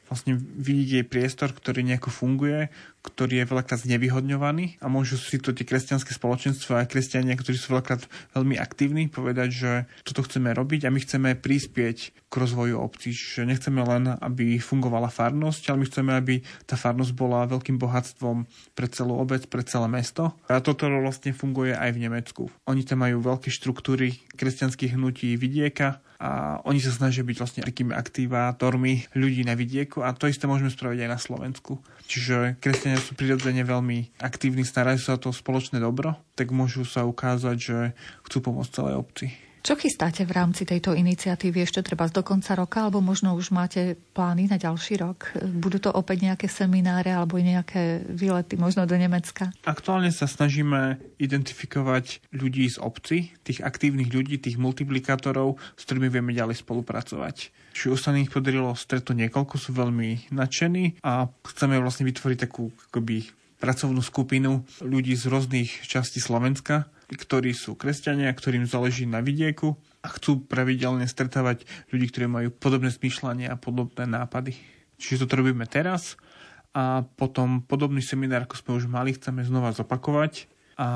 [0.07, 2.69] vlastne vidieť jej priestor, ktorý nejako funguje,
[3.03, 7.75] ktorý je veľakrát znevýhodňovaný a môžu si to tie kresťanské spoločenstva a kresťania, ktorí sú
[7.75, 9.71] veľakrát veľmi aktívni, povedať, že
[10.07, 11.97] toto chceme robiť a my chceme prispieť
[12.31, 13.11] k rozvoju obcí.
[13.11, 18.47] Že nechceme len, aby fungovala farnosť, ale my chceme, aby tá farnosť bola veľkým bohatstvom
[18.71, 20.31] pre celú obec, pre celé mesto.
[20.47, 22.43] A toto vlastne funguje aj v Nemecku.
[22.71, 27.91] Oni tam majú veľké štruktúry kresťanských hnutí vidieka a oni sa snažia byť vlastne takými
[27.91, 31.83] aktivátormi ľudí na vidieku a to isté môžeme spraviť aj na Slovensku.
[32.07, 37.03] Čiže kresťania sú prirodzene veľmi aktívni, starajú sa o to spoločné dobro, tak môžu sa
[37.03, 37.77] ukázať, že
[38.23, 39.35] chcú pomôcť celej obci.
[39.63, 43.95] Čo chystáte v rámci tejto iniciatívy ešte treba do konca roka, alebo možno už máte
[44.11, 45.31] plány na ďalší rok?
[45.39, 49.55] Budú to opäť nejaké semináre alebo nejaké výlety možno do Nemecka?
[49.63, 56.35] Aktuálne sa snažíme identifikovať ľudí z obci, tých aktívnych ľudí, tých multiplikátorov, s ktorými vieme
[56.35, 57.55] ďalej spolupracovať.
[57.71, 62.67] Čiže už sa ich podarilo stretnúť niekoľko, sú veľmi nadšení a chceme vlastne vytvoriť takú
[62.91, 63.31] akoby,
[63.63, 70.07] pracovnú skupinu ľudí z rôznych častí Slovenska, ktorí sú kresťania, ktorým záleží na vidieku a
[70.11, 74.57] chcú pravidelne stretávať ľudí, ktorí majú podobné smýšľanie a podobné nápady.
[74.99, 76.19] Čiže toto robíme teraz
[76.73, 80.87] a potom podobný seminár, ako sme už mali, chceme znova zopakovať a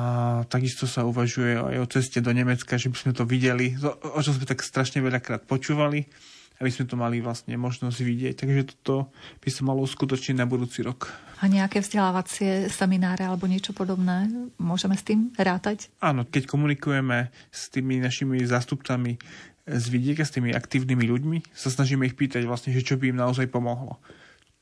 [0.50, 4.34] takisto sa uvažuje aj o ceste do Nemecka, že by sme to videli, o čom
[4.34, 6.10] sme tak strašne veľakrát počúvali
[6.58, 8.34] aby sme to mali vlastne možnosť vidieť.
[8.42, 11.10] Takže toto by sa malo uskutočniť na budúci rok.
[11.38, 14.26] A nejaké vzdelávacie semináre alebo niečo podobné?
[14.58, 15.86] Môžeme s tým rátať?
[16.02, 19.22] Áno, keď komunikujeme s tými našimi zástupcami
[19.68, 23.22] z vidieka, s tými aktívnymi ľuďmi, sa snažíme ich pýtať vlastne, že čo by im
[23.22, 24.02] naozaj pomohlo.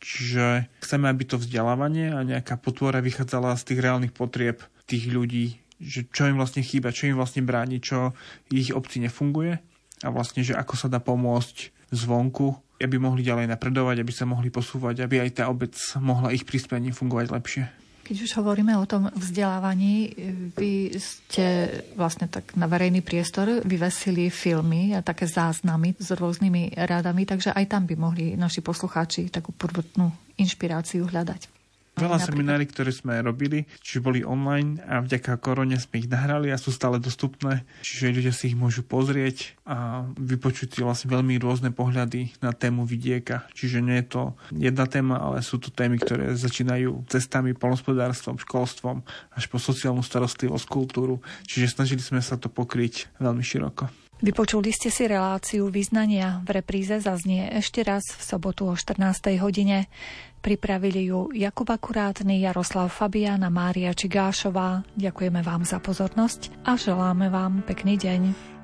[0.03, 5.57] Čiže chceme, aby to vzdelávanie a nejaká potvora vychádzala z tých reálnych potrieb tých ľudí,
[5.81, 8.13] že čo im vlastne chýba, čo im vlastne bráni, čo
[8.53, 9.57] ich obci nefunguje
[10.05, 14.53] a vlastne, že ako sa dá pomôcť zvonku, aby mohli ďalej napredovať, aby sa mohli
[14.53, 17.65] posúvať, aby aj tá obec mohla ich prispením fungovať lepšie.
[18.07, 20.15] Keď už hovoríme o tom vzdelávaní,
[20.55, 21.67] vy ste
[21.99, 27.67] vlastne tak na verejný priestor vyvesili filmy a také záznamy s rôznymi radami, takže aj
[27.67, 31.56] tam by mohli naši poslucháči takú prvotnú inšpiráciu hľadať.
[31.97, 36.61] Veľa seminári, ktoré sme robili, čiže boli online a vďaka korone sme ich nahrali a
[36.61, 41.73] sú stále dostupné, čiže ľudia si ich môžu pozrieť a vypočuť si vlastne veľmi rôzne
[41.73, 43.49] pohľady na tému vidieka.
[43.57, 44.23] Čiže nie je to
[44.53, 49.01] jedna téma, ale sú to témy, ktoré začínajú cestami, polnospodárstvom, školstvom
[49.33, 51.25] až po sociálnu starostlivosť, kultúru.
[51.49, 54.06] Čiže snažili sme sa to pokryť veľmi široko.
[54.17, 56.41] Vypočuli ste si reláciu Vyznania.
[56.49, 59.37] V repríze zaznie ešte raz v sobotu o 14.
[59.45, 59.93] hodine.
[60.41, 64.89] Pripravili ju Jakub Akurátny, Jaroslav Fabián a Mária Čigášová.
[64.97, 68.21] Ďakujeme vám za pozornosť a želáme vám pekný deň.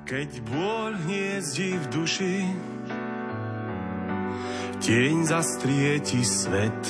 [0.09, 2.35] Keď bôľ hniezdi v duši,
[4.81, 6.81] tieň zastrieti svet.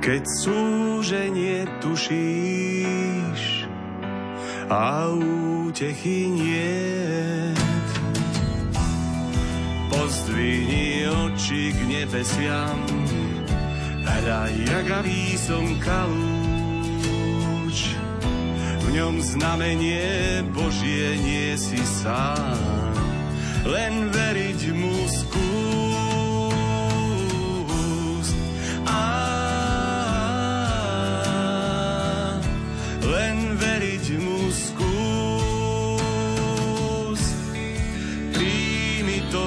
[0.00, 3.59] Keď súženie tušíš
[4.70, 7.58] a útechy niet,
[9.90, 12.78] pozdvihni oči k nebesiam,
[14.06, 16.38] hraj jagavý som kalúč,
[18.86, 22.54] v ňom znamenie Božie nie si sám,
[23.66, 25.48] len veriť mu skús.
[28.86, 29.02] A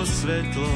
[0.05, 0.67] svetlo,